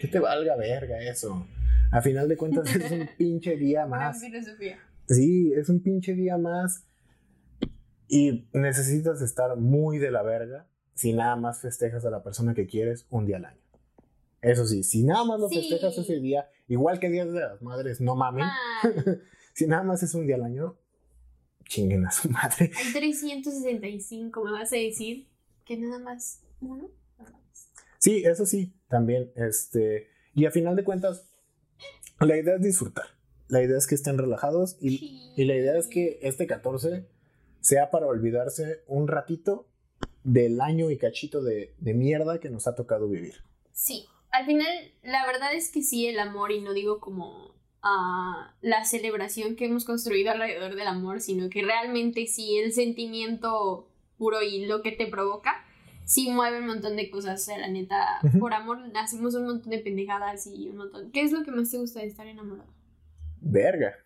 que 0.00 0.08
te 0.08 0.18
valga 0.20 0.56
verga 0.56 1.00
eso. 1.02 1.46
A 1.90 2.00
final 2.00 2.28
de 2.28 2.36
cuentas 2.36 2.74
es 2.74 2.90
un 2.90 3.08
pinche 3.18 3.56
día 3.56 3.86
más. 3.86 4.20
Sí, 5.08 5.52
es 5.54 5.68
un 5.68 5.82
pinche 5.82 6.14
día 6.14 6.38
más 6.38 6.86
y 8.08 8.48
necesitas 8.52 9.20
estar 9.22 9.56
muy 9.56 9.98
de 9.98 10.10
la 10.10 10.22
verga 10.22 10.68
si 10.94 11.12
nada 11.12 11.36
más 11.36 11.60
festejas 11.60 12.04
a 12.04 12.10
la 12.10 12.22
persona 12.22 12.54
que 12.54 12.66
quieres 12.66 13.06
un 13.10 13.26
día 13.26 13.36
al 13.36 13.46
año. 13.46 13.62
Eso 14.40 14.66
sí, 14.66 14.82
si 14.82 15.04
nada 15.04 15.24
más 15.24 15.38
lo 15.38 15.48
festejas 15.48 15.96
ese 15.96 16.18
día, 16.18 16.48
igual 16.66 16.98
que 16.98 17.08
Día 17.08 17.24
de 17.24 17.40
las 17.40 17.62
Madres, 17.62 18.00
no 18.00 18.16
mamen. 18.16 18.46
si 19.54 19.66
nada 19.66 19.84
más 19.84 20.02
es 20.02 20.14
un 20.14 20.26
día 20.26 20.34
al 20.34 20.42
año, 20.42 20.76
chinguen 21.64 22.04
a 22.06 22.10
su 22.10 22.28
madre. 22.28 22.72
Hay 22.76 22.92
365, 22.92 24.44
¿me 24.44 24.50
vas 24.50 24.72
a 24.72 24.76
decir? 24.76 25.28
Que 25.64 25.76
nada 25.76 26.00
más 26.00 26.42
uno. 26.60 26.90
Sí, 27.98 28.24
eso 28.24 28.44
sí, 28.46 28.74
también. 28.88 29.30
Este, 29.36 30.08
y 30.34 30.44
a 30.46 30.50
final 30.50 30.74
de 30.74 30.82
cuentas, 30.82 31.24
la 32.18 32.36
idea 32.36 32.56
es 32.56 32.62
disfrutar. 32.62 33.06
La 33.46 33.62
idea 33.62 33.78
es 33.78 33.86
que 33.86 33.94
estén 33.94 34.18
relajados 34.18 34.76
y, 34.80 35.32
y 35.36 35.44
la 35.44 35.54
idea 35.54 35.78
es 35.78 35.86
que 35.86 36.18
este 36.22 36.48
14 36.48 37.06
sea 37.60 37.90
para 37.92 38.06
olvidarse 38.06 38.82
un 38.88 39.06
ratito 39.06 39.68
del 40.24 40.60
año 40.60 40.90
y 40.90 40.98
cachito 40.98 41.42
de, 41.42 41.74
de 41.78 41.94
mierda 41.94 42.40
que 42.40 42.50
nos 42.50 42.66
ha 42.66 42.74
tocado 42.74 43.08
vivir. 43.08 43.42
Sí, 43.72 44.06
al 44.30 44.46
final 44.46 44.92
la 45.02 45.26
verdad 45.26 45.54
es 45.54 45.70
que 45.70 45.82
sí, 45.82 46.06
el 46.06 46.18
amor, 46.18 46.52
y 46.52 46.60
no 46.60 46.72
digo 46.72 47.00
como 47.00 47.54
a 47.82 48.54
la 48.60 48.84
celebración 48.84 49.56
que 49.56 49.66
hemos 49.66 49.84
construido 49.84 50.30
alrededor 50.30 50.76
del 50.76 50.86
amor, 50.86 51.20
sino 51.20 51.50
que 51.50 51.62
realmente 51.62 52.26
sí 52.26 52.56
el 52.58 52.72
sentimiento 52.72 53.88
puro 54.16 54.42
y 54.42 54.66
lo 54.66 54.82
que 54.82 54.92
te 54.92 55.06
provoca, 55.06 55.64
sí 56.04 56.30
mueve 56.30 56.60
un 56.60 56.66
montón 56.66 56.96
de 56.96 57.10
cosas. 57.10 57.42
O 57.42 57.44
sea, 57.44 57.58
la 57.58 57.68
neta, 57.68 58.20
por 58.38 58.54
amor 58.54 58.78
hacemos 58.94 59.34
un 59.34 59.46
montón 59.46 59.70
de 59.70 59.78
pendejadas 59.78 60.46
y 60.46 60.68
un 60.68 60.76
montón. 60.76 61.10
¿Qué 61.10 61.22
es 61.22 61.32
lo 61.32 61.42
que 61.42 61.50
más 61.50 61.70
te 61.70 61.78
gusta 61.78 62.00
de 62.00 62.06
estar 62.06 62.26
enamorado? 62.26 62.70
Verga. 63.40 63.96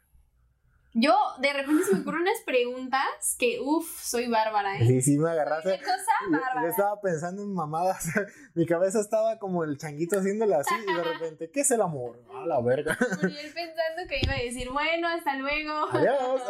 Yo 0.98 1.14
de 1.42 1.52
repente 1.52 1.84
se 1.84 1.94
me 1.94 2.00
ocurren 2.00 2.22
unas 2.22 2.40
preguntas 2.46 3.36
que, 3.38 3.60
uff, 3.60 4.02
soy 4.02 4.28
bárbara, 4.28 4.78
¿eh? 4.78 4.86
Sí, 4.86 5.02
sí, 5.02 5.18
me 5.18 5.28
agarraste. 5.28 5.76
¿Qué 5.76 5.84
cosa 5.84 6.12
bárbara? 6.30 6.62
Yo 6.62 6.68
estaba 6.68 6.98
pensando 7.02 7.42
en 7.42 7.52
mamadas. 7.52 8.08
Mi 8.54 8.64
cabeza 8.64 9.00
estaba 9.00 9.38
como 9.38 9.62
el 9.64 9.76
changuito 9.76 10.18
haciéndola 10.18 10.60
así 10.60 10.72
y 10.88 10.94
de 10.94 11.02
repente, 11.02 11.50
¿qué 11.50 11.60
es 11.60 11.70
el 11.70 11.82
amor? 11.82 12.18
A 12.34 12.46
la 12.46 12.62
verga. 12.62 12.96
Y 13.22 13.26
él 13.26 13.52
pensando 13.52 14.08
que 14.08 14.20
iba 14.22 14.32
a 14.32 14.42
decir, 14.42 14.70
bueno, 14.70 15.08
hasta 15.08 15.36
luego. 15.36 15.86
Adiós. 15.92 16.40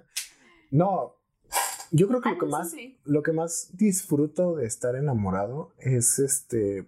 no, 0.70 1.16
yo 1.90 2.08
creo 2.08 2.22
que 2.22 2.30
lo 2.30 2.38
que 2.38 2.46
más, 2.46 2.74
lo 3.04 3.22
que 3.22 3.32
más 3.32 3.76
disfruto 3.76 4.56
de 4.56 4.64
estar 4.64 4.96
enamorado 4.96 5.74
es 5.78 6.18
este 6.18 6.86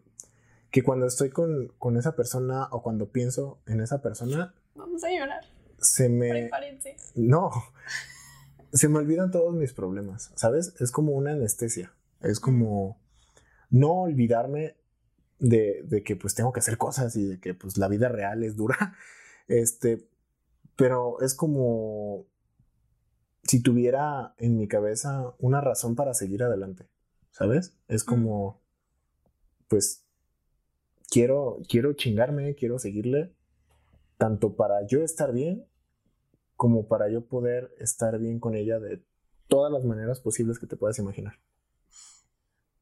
que 0.70 0.82
cuando 0.82 1.04
estoy 1.04 1.28
con, 1.28 1.74
con 1.78 1.98
esa 1.98 2.16
persona 2.16 2.68
o 2.70 2.82
cuando 2.82 3.12
pienso 3.12 3.60
en 3.66 3.82
esa 3.82 4.00
persona. 4.00 4.54
Vamos 4.74 5.04
a 5.04 5.10
llorar 5.10 5.44
se 5.82 6.08
me... 6.08 6.50
No, 7.14 7.50
se 8.72 8.88
me 8.88 8.98
olvidan 8.98 9.30
todos 9.30 9.54
mis 9.54 9.72
problemas, 9.72 10.32
¿sabes? 10.34 10.74
Es 10.80 10.90
como 10.90 11.12
una 11.12 11.32
anestesia, 11.32 11.92
es 12.20 12.40
como 12.40 12.98
no 13.70 14.02
olvidarme 14.02 14.76
de, 15.38 15.82
de, 15.84 16.02
que 16.02 16.16
pues 16.16 16.34
tengo 16.34 16.52
que 16.52 16.60
hacer 16.60 16.78
cosas 16.78 17.16
y 17.16 17.24
de 17.24 17.40
que 17.40 17.52
pues 17.54 17.76
la 17.76 17.88
vida 17.88 18.08
real 18.08 18.42
es 18.44 18.56
dura, 18.56 18.96
este, 19.48 20.08
pero 20.76 21.20
es 21.20 21.34
como 21.34 22.26
si 23.42 23.60
tuviera 23.60 24.34
en 24.38 24.56
mi 24.56 24.68
cabeza 24.68 25.34
una 25.38 25.60
razón 25.60 25.96
para 25.96 26.14
seguir 26.14 26.42
adelante, 26.42 26.86
¿sabes? 27.32 27.76
Es 27.88 28.04
como, 28.04 28.62
pues, 29.68 30.04
quiero, 31.10 31.60
quiero 31.68 31.92
chingarme, 31.94 32.54
quiero 32.54 32.78
seguirle, 32.78 33.34
tanto 34.16 34.54
para 34.54 34.86
yo 34.86 35.02
estar 35.02 35.32
bien 35.32 35.66
como 36.62 36.86
para 36.86 37.10
yo 37.10 37.26
poder 37.26 37.74
estar 37.80 38.20
bien 38.20 38.38
con 38.38 38.54
ella 38.54 38.78
de 38.78 39.02
todas 39.48 39.72
las 39.72 39.84
maneras 39.84 40.20
posibles 40.20 40.60
que 40.60 40.68
te 40.68 40.76
puedas 40.76 40.96
imaginar. 41.00 41.40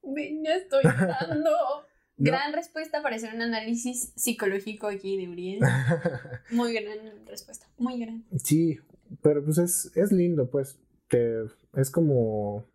Ya 0.02 0.56
estoy 0.56 0.82
dando. 0.82 1.50
Gran 2.18 2.52
respuesta 2.52 3.00
para 3.00 3.16
hacer 3.16 3.34
un 3.34 3.40
análisis 3.40 4.12
psicológico 4.16 4.86
aquí 4.86 5.16
de 5.16 5.30
Uriel. 5.30 5.60
Muy 6.50 6.74
gran 6.74 7.24
respuesta, 7.24 7.68
muy 7.78 7.98
gran. 7.98 8.26
Sí, 8.44 8.78
pero 9.22 9.42
pues 9.42 9.56
es, 9.56 9.90
es 9.96 10.12
lindo, 10.12 10.50
pues. 10.50 10.78
Te, 11.08 11.44
es 11.74 11.90
como. 11.90 12.66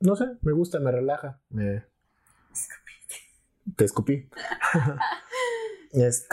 No 0.00 0.14
sé, 0.14 0.26
me 0.42 0.52
gusta, 0.52 0.78
me 0.78 0.92
relaja. 0.92 1.40
Me... 1.48 1.86
Te 3.74 3.86
escupí. 3.86 4.28
este... 5.92 6.28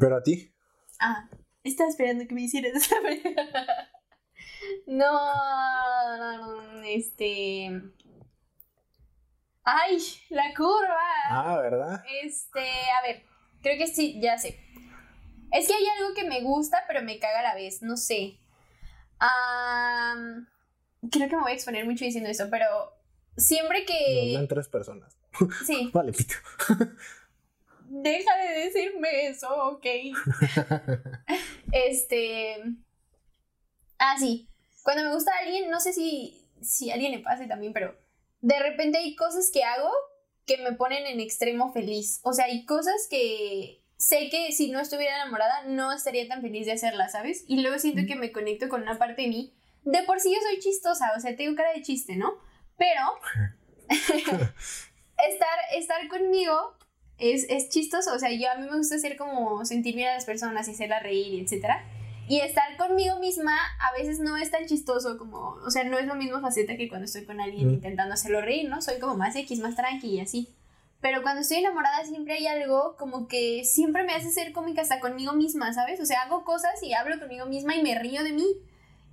Pero 0.00 0.16
a 0.16 0.22
ti. 0.24 0.52
Ah, 0.98 1.30
estaba 1.64 1.90
esperando 1.90 2.26
que 2.26 2.34
me 2.34 2.42
hicieras 2.42 2.74
esa 2.74 2.96
No, 4.86 6.82
este. 6.84 7.82
¡Ay! 9.64 9.98
La 10.30 10.54
curva. 10.54 10.98
Ah, 11.28 11.58
¿verdad? 11.60 12.02
Este, 12.22 12.60
a 12.60 13.02
ver, 13.06 13.24
creo 13.62 13.78
que 13.78 13.86
sí, 13.86 14.20
ya 14.20 14.38
sé. 14.38 14.58
Es 15.52 15.66
que 15.66 15.74
hay 15.74 15.84
algo 15.98 16.14
que 16.14 16.24
me 16.24 16.42
gusta, 16.42 16.84
pero 16.86 17.02
me 17.02 17.18
caga 17.18 17.40
a 17.40 17.42
la 17.42 17.54
vez, 17.54 17.82
no 17.82 17.96
sé. 17.96 18.38
creo 21.10 21.28
que 21.28 21.36
me 21.36 21.42
voy 21.42 21.52
a 21.52 21.54
exponer 21.54 21.84
mucho 21.84 22.04
diciendo 22.04 22.30
eso, 22.30 22.48
pero 22.50 22.92
siempre 23.36 23.84
que. 23.84 24.32
Nos 24.32 24.40
ven 24.40 24.48
tres 24.48 24.68
personas. 24.68 25.16
Sí. 25.66 25.90
vale, 25.94 26.12
pito. 26.12 26.34
deja 27.90 28.36
de 28.36 28.60
decirme 28.60 29.26
eso, 29.26 29.48
ok. 29.72 29.86
este. 31.72 32.56
Ah, 33.98 34.16
sí. 34.18 34.48
Cuando 34.82 35.04
me 35.04 35.12
gusta 35.12 35.32
alguien, 35.40 35.68
no 35.68 35.80
sé 35.80 35.92
si, 35.92 36.48
si 36.62 36.90
a 36.90 36.94
alguien 36.94 37.12
le 37.12 37.18
pase 37.18 37.46
también, 37.46 37.72
pero 37.72 37.98
de 38.40 38.58
repente 38.58 38.98
hay 38.98 39.14
cosas 39.14 39.50
que 39.52 39.64
hago 39.64 39.90
que 40.46 40.56
me 40.58 40.72
ponen 40.72 41.06
en 41.06 41.20
extremo 41.20 41.72
feliz. 41.72 42.20
O 42.22 42.32
sea, 42.32 42.46
hay 42.46 42.64
cosas 42.64 43.06
que 43.10 43.84
sé 43.98 44.30
que 44.30 44.52
si 44.52 44.70
no 44.70 44.80
estuviera 44.80 45.16
enamorada 45.16 45.64
no 45.64 45.92
estaría 45.92 46.26
tan 46.26 46.40
feliz 46.40 46.66
de 46.66 46.72
hacerlas, 46.72 47.12
¿sabes? 47.12 47.44
Y 47.46 47.60
luego 47.60 47.78
siento 47.78 48.06
que 48.06 48.16
me 48.16 48.32
conecto 48.32 48.68
con 48.68 48.82
una 48.82 48.98
parte 48.98 49.22
de 49.22 49.28
mí. 49.28 49.54
De 49.82 50.02
por 50.04 50.20
sí 50.20 50.32
yo 50.32 50.40
soy 50.40 50.60
chistosa, 50.60 51.12
o 51.16 51.20
sea, 51.20 51.36
tengo 51.36 51.56
cara 51.56 51.72
de 51.72 51.82
chiste, 51.82 52.16
¿no? 52.16 52.34
Pero 52.78 53.02
estar, 53.88 55.58
estar 55.74 56.08
conmigo 56.08 56.78
es, 57.20 57.46
es 57.48 57.68
chistoso. 57.68 58.14
O 58.14 58.18
sea, 58.18 58.32
yo 58.32 58.50
a 58.50 58.56
mí 58.56 58.66
me 58.68 58.76
gusta 58.76 58.96
hacer 58.96 59.16
como 59.16 59.64
sentir 59.64 59.94
bien 59.94 60.08
a 60.08 60.14
las 60.14 60.24
personas 60.24 60.66
y 60.68 60.72
hacerlas 60.72 61.02
reír, 61.02 61.42
etcétera. 61.42 61.84
Y 62.28 62.40
estar 62.40 62.76
conmigo 62.76 63.18
misma 63.18 63.56
a 63.80 63.92
veces 63.98 64.20
no 64.20 64.36
es 64.36 64.50
tan 64.50 64.64
chistoso 64.66 65.18
como, 65.18 65.58
o 65.64 65.70
sea, 65.70 65.82
no 65.84 65.98
es 65.98 66.06
lo 66.06 66.14
mismo 66.14 66.40
faceta 66.40 66.76
que 66.76 66.88
cuando 66.88 67.06
estoy 67.06 67.24
con 67.24 67.40
alguien 67.40 67.70
intentando 67.70 68.14
hacerlo 68.14 68.40
reír, 68.40 68.68
¿no? 68.68 68.80
Soy 68.82 69.00
como 69.00 69.16
más 69.16 69.34
X, 69.34 69.58
más 69.58 69.74
tranqui 69.74 70.08
y 70.08 70.20
así. 70.20 70.48
Pero 71.00 71.22
cuando 71.22 71.40
estoy 71.40 71.58
enamorada 71.58 72.04
siempre 72.04 72.34
hay 72.34 72.46
algo 72.46 72.94
como 72.98 73.26
que 73.26 73.64
siempre 73.64 74.04
me 74.04 74.12
hace 74.12 74.30
ser 74.30 74.52
cómica 74.52 74.82
hasta 74.82 75.00
conmigo 75.00 75.32
misma, 75.32 75.72
¿sabes? 75.72 75.98
O 76.00 76.06
sea, 76.06 76.22
hago 76.22 76.44
cosas 76.44 76.80
y 76.82 76.92
hablo 76.92 77.18
conmigo 77.18 77.46
misma 77.46 77.74
y 77.74 77.82
me 77.82 77.98
río 77.98 78.22
de 78.22 78.32
mí. 78.32 78.46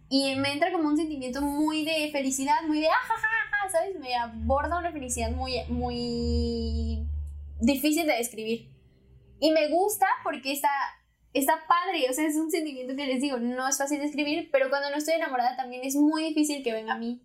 Y 0.09 0.35
me 0.35 0.53
entra 0.53 0.71
como 0.71 0.87
un 0.87 0.97
sentimiento 0.97 1.41
muy 1.41 1.85
de 1.85 2.09
felicidad, 2.11 2.61
muy 2.67 2.81
de 2.81 2.87
ah, 2.87 3.69
¿sabes? 3.71 3.99
Me 3.99 4.15
aborda 4.15 4.77
una 4.77 4.91
felicidad 4.91 5.31
muy, 5.31 5.53
muy 5.69 7.07
difícil 7.59 8.05
de 8.07 8.13
describir. 8.13 8.69
Y 9.39 9.51
me 9.51 9.67
gusta 9.69 10.05
porque 10.23 10.51
está 10.51 10.69
está 11.33 11.53
padre, 11.67 12.09
o 12.09 12.13
sea, 12.13 12.25
es 12.25 12.35
un 12.35 12.51
sentimiento 12.51 12.95
que 12.95 13.05
les 13.05 13.21
digo, 13.21 13.37
no 13.37 13.67
es 13.67 13.77
fácil 13.77 13.99
de 13.99 14.05
escribir, 14.05 14.49
pero 14.51 14.69
cuando 14.69 14.89
no 14.89 14.97
estoy 14.97 15.15
enamorada 15.15 15.55
también 15.55 15.83
es 15.83 15.95
muy 15.95 16.23
difícil 16.23 16.63
que 16.63 16.73
venga 16.73 16.93
a 16.93 16.97
mí. 16.97 17.21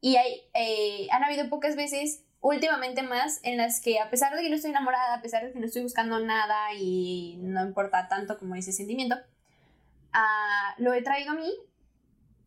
Y 0.00 0.16
hay, 0.16 0.42
eh, 0.54 1.08
han 1.10 1.24
habido 1.24 1.48
pocas 1.50 1.76
veces, 1.76 2.24
últimamente 2.40 3.02
más, 3.02 3.40
en 3.42 3.58
las 3.58 3.80
que 3.80 3.98
a 3.98 4.08
pesar 4.08 4.34
de 4.34 4.42
que 4.42 4.48
no 4.48 4.56
estoy 4.56 4.70
enamorada, 4.70 5.14
a 5.14 5.22
pesar 5.22 5.44
de 5.44 5.52
que 5.52 5.58
no 5.58 5.66
estoy 5.66 5.82
buscando 5.82 6.20
nada 6.20 6.72
y 6.74 7.36
no 7.40 7.62
importa 7.62 8.08
tanto 8.08 8.38
como 8.38 8.54
ese 8.54 8.72
sentimiento, 8.72 9.16
uh, 10.14 10.82
lo 10.82 10.94
he 10.94 11.02
traído 11.02 11.32
a 11.32 11.34
mí 11.34 11.52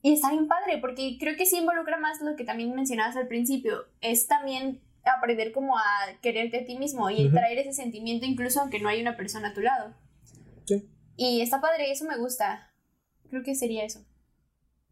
y 0.02 0.14
está 0.14 0.32
bien 0.32 0.48
padre, 0.48 0.80
porque 0.80 1.18
creo 1.20 1.38
que 1.38 1.46
sí 1.46 1.58
involucra 1.58 1.98
más 1.98 2.22
lo 2.22 2.36
que 2.36 2.44
también 2.44 2.74
mencionabas 2.74 3.16
al 3.16 3.28
principio, 3.28 3.86
es 4.02 4.28
también 4.28 4.82
aprender 5.06 5.52
como 5.52 5.78
a 5.78 5.84
quererte 6.22 6.62
a 6.62 6.66
ti 6.66 6.78
mismo 6.78 7.10
y 7.10 7.30
traer 7.32 7.60
ese 7.60 7.74
sentimiento 7.74 8.26
incluso 8.26 8.62
aunque 8.62 8.80
no 8.80 8.90
hay 8.90 9.02
una 9.02 9.18
persona 9.18 9.50
a 9.50 9.54
tu 9.54 9.62
lado. 9.62 9.94
Sí. 10.66 10.90
Y 11.16 11.42
está 11.42 11.62
padre, 11.62 11.92
eso 11.92 12.06
me 12.06 12.18
gusta. 12.18 12.72
Creo 13.30 13.44
que 13.44 13.56
sería 13.56 13.84
eso. 13.84 14.06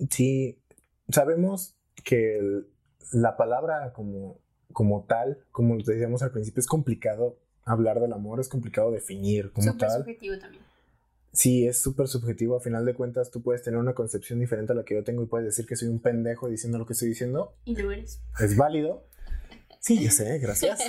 Sí, 0.09 0.59
sabemos 1.09 1.75
que 2.03 2.63
la 3.11 3.37
palabra 3.37 3.93
como, 3.93 4.39
como 4.71 5.05
tal, 5.05 5.45
como 5.51 5.77
decíamos 5.77 6.23
al 6.23 6.31
principio, 6.31 6.59
es 6.59 6.67
complicado 6.67 7.39
hablar 7.63 7.99
del 7.99 8.13
amor, 8.13 8.39
es 8.39 8.49
complicado 8.49 8.91
definir 8.91 9.51
como 9.51 9.71
súper 9.71 9.91
subjetivo 9.91 10.37
también. 10.39 10.63
Sí, 11.33 11.65
es 11.65 11.81
súper 11.81 12.07
subjetivo. 12.07 12.57
A 12.57 12.59
final 12.59 12.85
de 12.85 12.93
cuentas, 12.93 13.31
tú 13.31 13.41
puedes 13.41 13.63
tener 13.63 13.79
una 13.79 13.93
concepción 13.93 14.39
diferente 14.39 14.73
a 14.73 14.75
la 14.75 14.83
que 14.83 14.95
yo 14.95 15.03
tengo 15.03 15.23
y 15.23 15.27
puedes 15.27 15.45
decir 15.45 15.65
que 15.65 15.77
soy 15.77 15.87
un 15.87 15.99
pendejo 15.99 16.49
diciendo 16.49 16.77
lo 16.77 16.85
que 16.85 16.93
estoy 16.93 17.09
diciendo. 17.09 17.55
Y 17.63 17.75
lo 17.75 17.91
eres. 17.91 18.21
Es 18.39 18.57
válido. 18.57 19.07
Sí, 19.81 20.01
ya 20.01 20.11
sé, 20.11 20.39
gracias. 20.39 20.79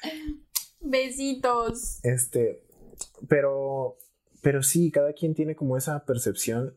Besitos. 0.80 1.98
Este, 2.04 2.64
pero 3.28 3.98
pero 4.42 4.62
sí, 4.62 4.90
cada 4.90 5.12
quien 5.14 5.34
tiene 5.34 5.56
como 5.56 5.76
esa 5.76 6.04
percepción 6.04 6.74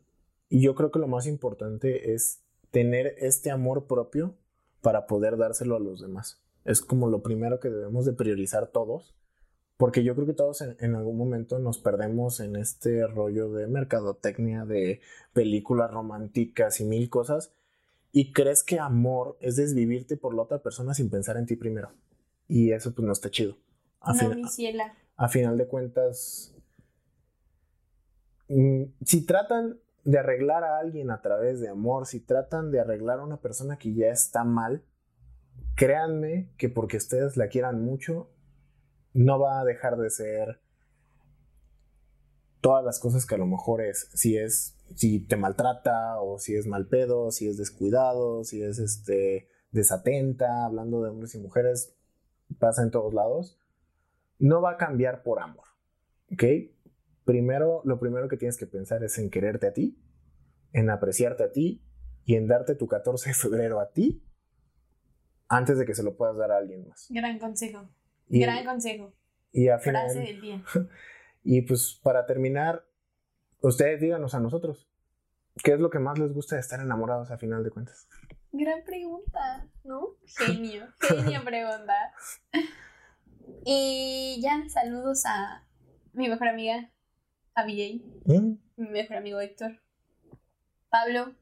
y 0.47 0.61
yo 0.61 0.75
creo 0.75 0.91
que 0.91 0.99
lo 0.99 1.07
más 1.07 1.25
importante 1.25 2.13
es 2.13 2.43
tener 2.71 3.15
este 3.17 3.49
amor 3.49 3.87
propio 3.87 4.37
para 4.81 5.07
poder 5.07 5.35
dárselo 5.35 5.75
a 5.75 5.79
los 5.79 5.99
demás. 5.99 6.43
Es 6.63 6.81
como 6.81 7.09
lo 7.09 7.23
primero 7.23 7.59
que 7.59 7.69
debemos 7.69 8.05
de 8.05 8.13
priorizar 8.13 8.67
todos, 8.67 9.15
porque 9.77 10.03
yo 10.03 10.13
creo 10.13 10.27
que 10.27 10.33
todos 10.33 10.61
en, 10.61 10.95
algún 10.95 11.17
momento 11.17 11.57
nos 11.57 11.79
perdemos 11.79 12.39
en 12.39 12.55
este 12.55 13.05
rollo 13.07 13.51
de 13.51 13.67
mercadotecnia, 13.67 14.65
de 14.65 15.01
películas 15.33 15.91
románticas 15.91 16.79
y 16.79 16.85
mil 16.85 17.09
cosas, 17.09 17.51
y 18.15 18.31
crees 18.31 18.63
que 18.63 18.79
amor 18.79 19.37
es 19.41 19.57
desvivirte 19.57 20.15
por 20.15 20.33
la 20.33 20.43
otra 20.43 20.63
persona 20.63 20.93
sin 20.93 21.09
pensar 21.09 21.37
en 21.37 21.45
ti 21.45 21.55
primero. 21.55 21.91
Y 22.47 22.71
eso 22.71 22.95
pues 22.95 23.05
no 23.05 23.11
está 23.11 23.29
chido. 23.29 23.57
A, 23.99 24.13
no, 24.13 24.35
mi 24.35 24.47
ciela. 24.47 24.95
a 25.17 25.27
final 25.27 25.57
de 25.57 25.67
cuentas, 25.67 26.55
Mm, 28.47 28.83
si 29.03 29.25
tratan 29.25 29.79
de 30.03 30.19
arreglar 30.19 30.63
a 30.63 30.77
alguien 30.77 31.09
a 31.09 31.21
través 31.21 31.59
de 31.59 31.69
amor, 31.69 32.05
si 32.05 32.19
tratan 32.19 32.71
de 32.71 32.79
arreglar 32.79 33.19
a 33.19 33.23
una 33.23 33.41
persona 33.41 33.77
que 33.77 33.93
ya 33.93 34.07
está 34.09 34.43
mal, 34.43 34.83
créanme 35.75 36.51
que 36.57 36.69
porque 36.69 36.97
ustedes 36.97 37.37
la 37.37 37.47
quieran 37.47 37.83
mucho, 37.83 38.29
no 39.13 39.39
va 39.39 39.59
a 39.59 39.65
dejar 39.65 39.97
de 39.97 40.09
ser 40.09 40.59
todas 42.61 42.83
las 42.83 42.99
cosas 42.99 43.25
que 43.25 43.35
a 43.35 43.39
lo 43.39 43.47
mejor 43.47 43.81
es, 43.81 44.09
si 44.13 44.37
es, 44.37 44.74
si 44.95 45.19
te 45.19 45.37
maltrata 45.37 46.21
o 46.21 46.37
si 46.37 46.55
es 46.55 46.67
mal 46.67 46.87
pedo, 46.87 47.31
si 47.31 47.47
es 47.47 47.57
descuidado, 47.57 48.43
si 48.43 48.61
es 48.61 48.79
este 48.79 49.49
desatenta, 49.71 50.65
hablando 50.65 51.01
de 51.01 51.09
hombres 51.09 51.35
y 51.35 51.39
mujeres, 51.39 51.95
pasa 52.59 52.83
en 52.83 52.91
todos 52.91 53.13
lados, 53.13 53.59
no 54.37 54.61
va 54.61 54.71
a 54.71 54.77
cambiar 54.77 55.23
por 55.23 55.41
amor, 55.41 55.65
¿ok? 56.31 56.43
primero, 57.25 57.81
lo 57.83 57.99
primero 57.99 58.29
que 58.29 58.37
tienes 58.37 58.57
que 58.57 58.67
pensar 58.67 59.03
es 59.03 59.17
en 59.17 59.29
quererte 59.29 59.67
a 59.67 59.73
ti, 59.73 59.99
en 60.71 60.89
apreciarte 60.89 61.43
a 61.43 61.51
ti 61.51 61.83
y 62.23 62.35
en 62.35 62.47
darte 62.47 62.75
tu 62.75 62.87
14 62.87 63.29
de 63.29 63.33
febrero 63.33 63.79
a 63.81 63.91
ti 63.91 64.23
antes 65.47 65.77
de 65.77 65.85
que 65.85 65.93
se 65.93 66.03
lo 66.03 66.15
puedas 66.15 66.37
dar 66.37 66.51
a 66.51 66.57
alguien 66.57 66.87
más. 66.87 67.07
Gran 67.09 67.37
consejo. 67.39 67.89
Gran 68.29 68.63
consejo. 68.65 69.13
Y 69.51 69.67
a 69.67 69.79
final, 69.79 70.09
Frase 70.09 70.19
del 70.19 70.41
día. 70.41 70.63
Y 71.47 71.61
pues 71.61 71.99
para 72.01 72.25
terminar, 72.25 72.87
ustedes 73.67 74.01
díganos 74.01 74.33
a 74.35 74.39
nosotros, 74.39 74.87
¿qué 75.63 75.73
es 75.73 75.79
lo 75.79 75.89
que 75.89 75.99
más 75.99 76.19
les 76.19 76.33
gusta 76.33 76.55
de 76.55 76.61
estar 76.61 76.79
enamorados 76.79 77.31
a 77.31 77.37
final 77.37 77.63
de 77.63 77.71
cuentas? 77.71 78.07
Gran 78.51 78.83
pregunta, 78.83 79.67
¿no? 79.83 80.15
Genio, 80.25 80.87
genio 80.99 81.43
pregunta. 81.43 82.13
Y 83.65 84.39
ya, 84.41 84.63
saludos 84.69 85.23
a 85.25 85.67
mi 86.13 86.29
mejor 86.29 86.47
amiga, 86.47 86.91
a 87.53 87.65
BJ, 87.65 88.01
¿Mm? 88.25 88.57
mi 88.77 88.89
mejor 88.89 89.17
amigo 89.17 89.39
Héctor, 89.39 89.81
Pablo. 90.89 91.35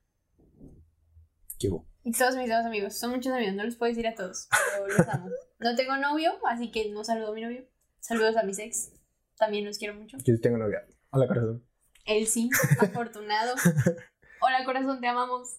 ¿Qué 1.60 1.70
Y 2.04 2.12
todos 2.12 2.36
mis 2.36 2.48
demás 2.48 2.66
amigos. 2.66 2.98
Son 2.98 3.12
muchos 3.12 3.32
amigos, 3.32 3.56
no 3.56 3.64
los 3.64 3.76
puedo 3.76 3.92
decir 3.92 4.08
a 4.08 4.16
todos, 4.16 4.48
pero 4.72 4.88
los 4.88 5.08
amo. 5.08 5.30
No 5.60 5.78
tengo 5.78 5.96
novio, 5.96 6.34
así 6.46 6.72
que 6.72 6.92
no 6.92 7.06
saludo 7.06 7.32
a 7.32 7.36
mi 7.36 7.42
novio. 7.42 7.66
Saludos 8.02 8.36
a 8.36 8.44
mis 8.44 8.60
ex. 8.60 8.92
También 9.38 9.64
los 9.64 9.78
quiero 9.78 9.94
mucho. 9.94 10.18
Yo 10.26 10.38
tengo 10.42 10.58
novia. 10.58 10.86
Hola, 11.12 11.26
corazón. 11.26 11.64
Él 12.06 12.28
sí, 12.28 12.50
afortunado. 12.80 13.56
Hola, 14.42 14.66
corazón, 14.66 15.00
te 15.00 15.08
amamos. 15.08 15.56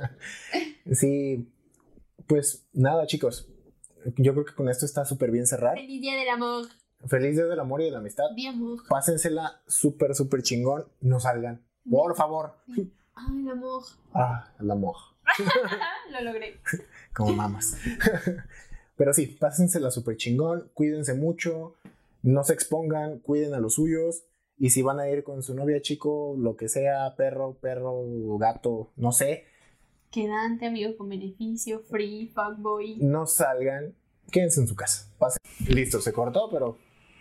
sí, 0.92 1.48
pues 2.26 2.66
nada, 2.74 3.06
chicos. 3.06 3.48
Yo 4.16 4.34
creo 4.34 4.44
que 4.44 4.54
con 4.54 4.68
esto 4.68 4.84
está 4.84 5.04
súper 5.06 5.30
bien 5.30 5.46
cerrado. 5.46 5.76
Feliz 5.76 6.00
día 6.02 6.16
del 6.16 6.28
amor. 6.28 6.66
Feliz 7.06 7.36
día 7.36 7.46
del 7.46 7.58
amor 7.58 7.80
y 7.80 7.86
de 7.86 7.90
la 7.92 7.98
amistad. 7.98 8.24
Pásensela 8.88 9.62
súper, 9.66 10.14
súper 10.14 10.42
chingón. 10.42 10.84
No 11.00 11.20
salgan. 11.20 11.64
Por 11.88 12.14
favor. 12.14 12.54
Ah, 13.14 13.26
el 13.34 13.48
amor. 13.50 13.82
Ah, 14.12 14.52
el 14.60 14.70
amor. 14.70 14.96
Lo 16.10 16.20
logré. 16.20 16.60
Como 17.14 17.32
mamas. 17.32 17.76
Pero 18.96 19.14
sí, 19.14 19.26
pásensela 19.26 19.90
súper 19.90 20.16
chingón. 20.16 20.70
Cuídense 20.74 21.14
mucho. 21.14 21.76
No 22.22 22.44
se 22.44 22.52
expongan. 22.52 23.20
Cuiden 23.20 23.54
a 23.54 23.58
los 23.58 23.74
suyos. 23.74 24.24
Y 24.58 24.70
si 24.70 24.82
van 24.82 25.00
a 25.00 25.08
ir 25.08 25.24
con 25.24 25.42
su 25.42 25.54
novia, 25.54 25.80
chico, 25.80 26.34
lo 26.38 26.56
que 26.56 26.68
sea, 26.68 27.14
perro, 27.16 27.54
perro, 27.60 28.04
gato, 28.38 28.92
no 28.96 29.12
sé. 29.12 29.44
Quedante, 30.10 30.66
amigo 30.66 30.96
con 30.96 31.08
beneficio, 31.08 31.80
free, 31.80 32.30
fuckboy. 32.34 32.96
No 33.00 33.26
salgan. 33.26 33.94
Quédense 34.30 34.60
en 34.60 34.68
su 34.68 34.76
casa. 34.76 35.10
Listo, 35.68 36.00
se 36.00 36.12
cortó, 36.12 36.48
pero 36.50 36.76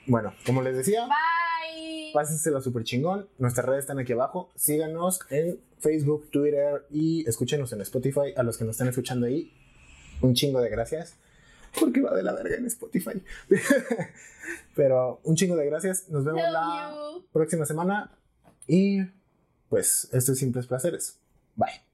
bueno, 0.08 0.34
como 0.46 0.62
les 0.62 0.76
decía, 0.76 1.06
bye. 1.06 2.12
Pásensela 2.14 2.62
súper 2.62 2.84
chingón. 2.84 3.30
Nuestras 3.38 3.66
redes 3.66 3.84
están 3.84 4.00
aquí 4.00 4.14
abajo. 4.14 4.50
Síganos 4.56 5.20
en 5.30 5.60
Facebook, 5.80 6.30
Twitter 6.32 6.86
y 6.90 7.28
escúchenos 7.28 7.72
en 7.74 7.82
Spotify. 7.82 8.34
A 8.36 8.44
los 8.44 8.58
que 8.58 8.66
nos 8.66 8.74
están 8.74 8.90
escuchando 8.90 9.26
ahí, 9.26 9.52
un 10.22 10.34
chingo 10.34 10.62
de 10.62 10.70
gracias. 10.70 11.18
Porque 11.80 12.02
va 12.02 12.16
de 12.16 12.24
la 12.24 12.34
verga 12.34 12.56
en 12.56 12.66
Spotify. 12.66 13.22
Pero 14.76 15.22
un 15.24 15.36
chingo 15.36 15.56
de 15.56 15.66
gracias. 15.66 16.10
Nos 16.10 16.26
vemos 16.26 16.42
la 16.52 16.94
próxima 17.32 17.66
semana. 17.66 18.12
Y 18.68 19.02
pues, 19.70 20.10
estos 20.12 20.38
simples 20.38 20.68
placeres. 20.68 21.20
Bye. 21.56 21.91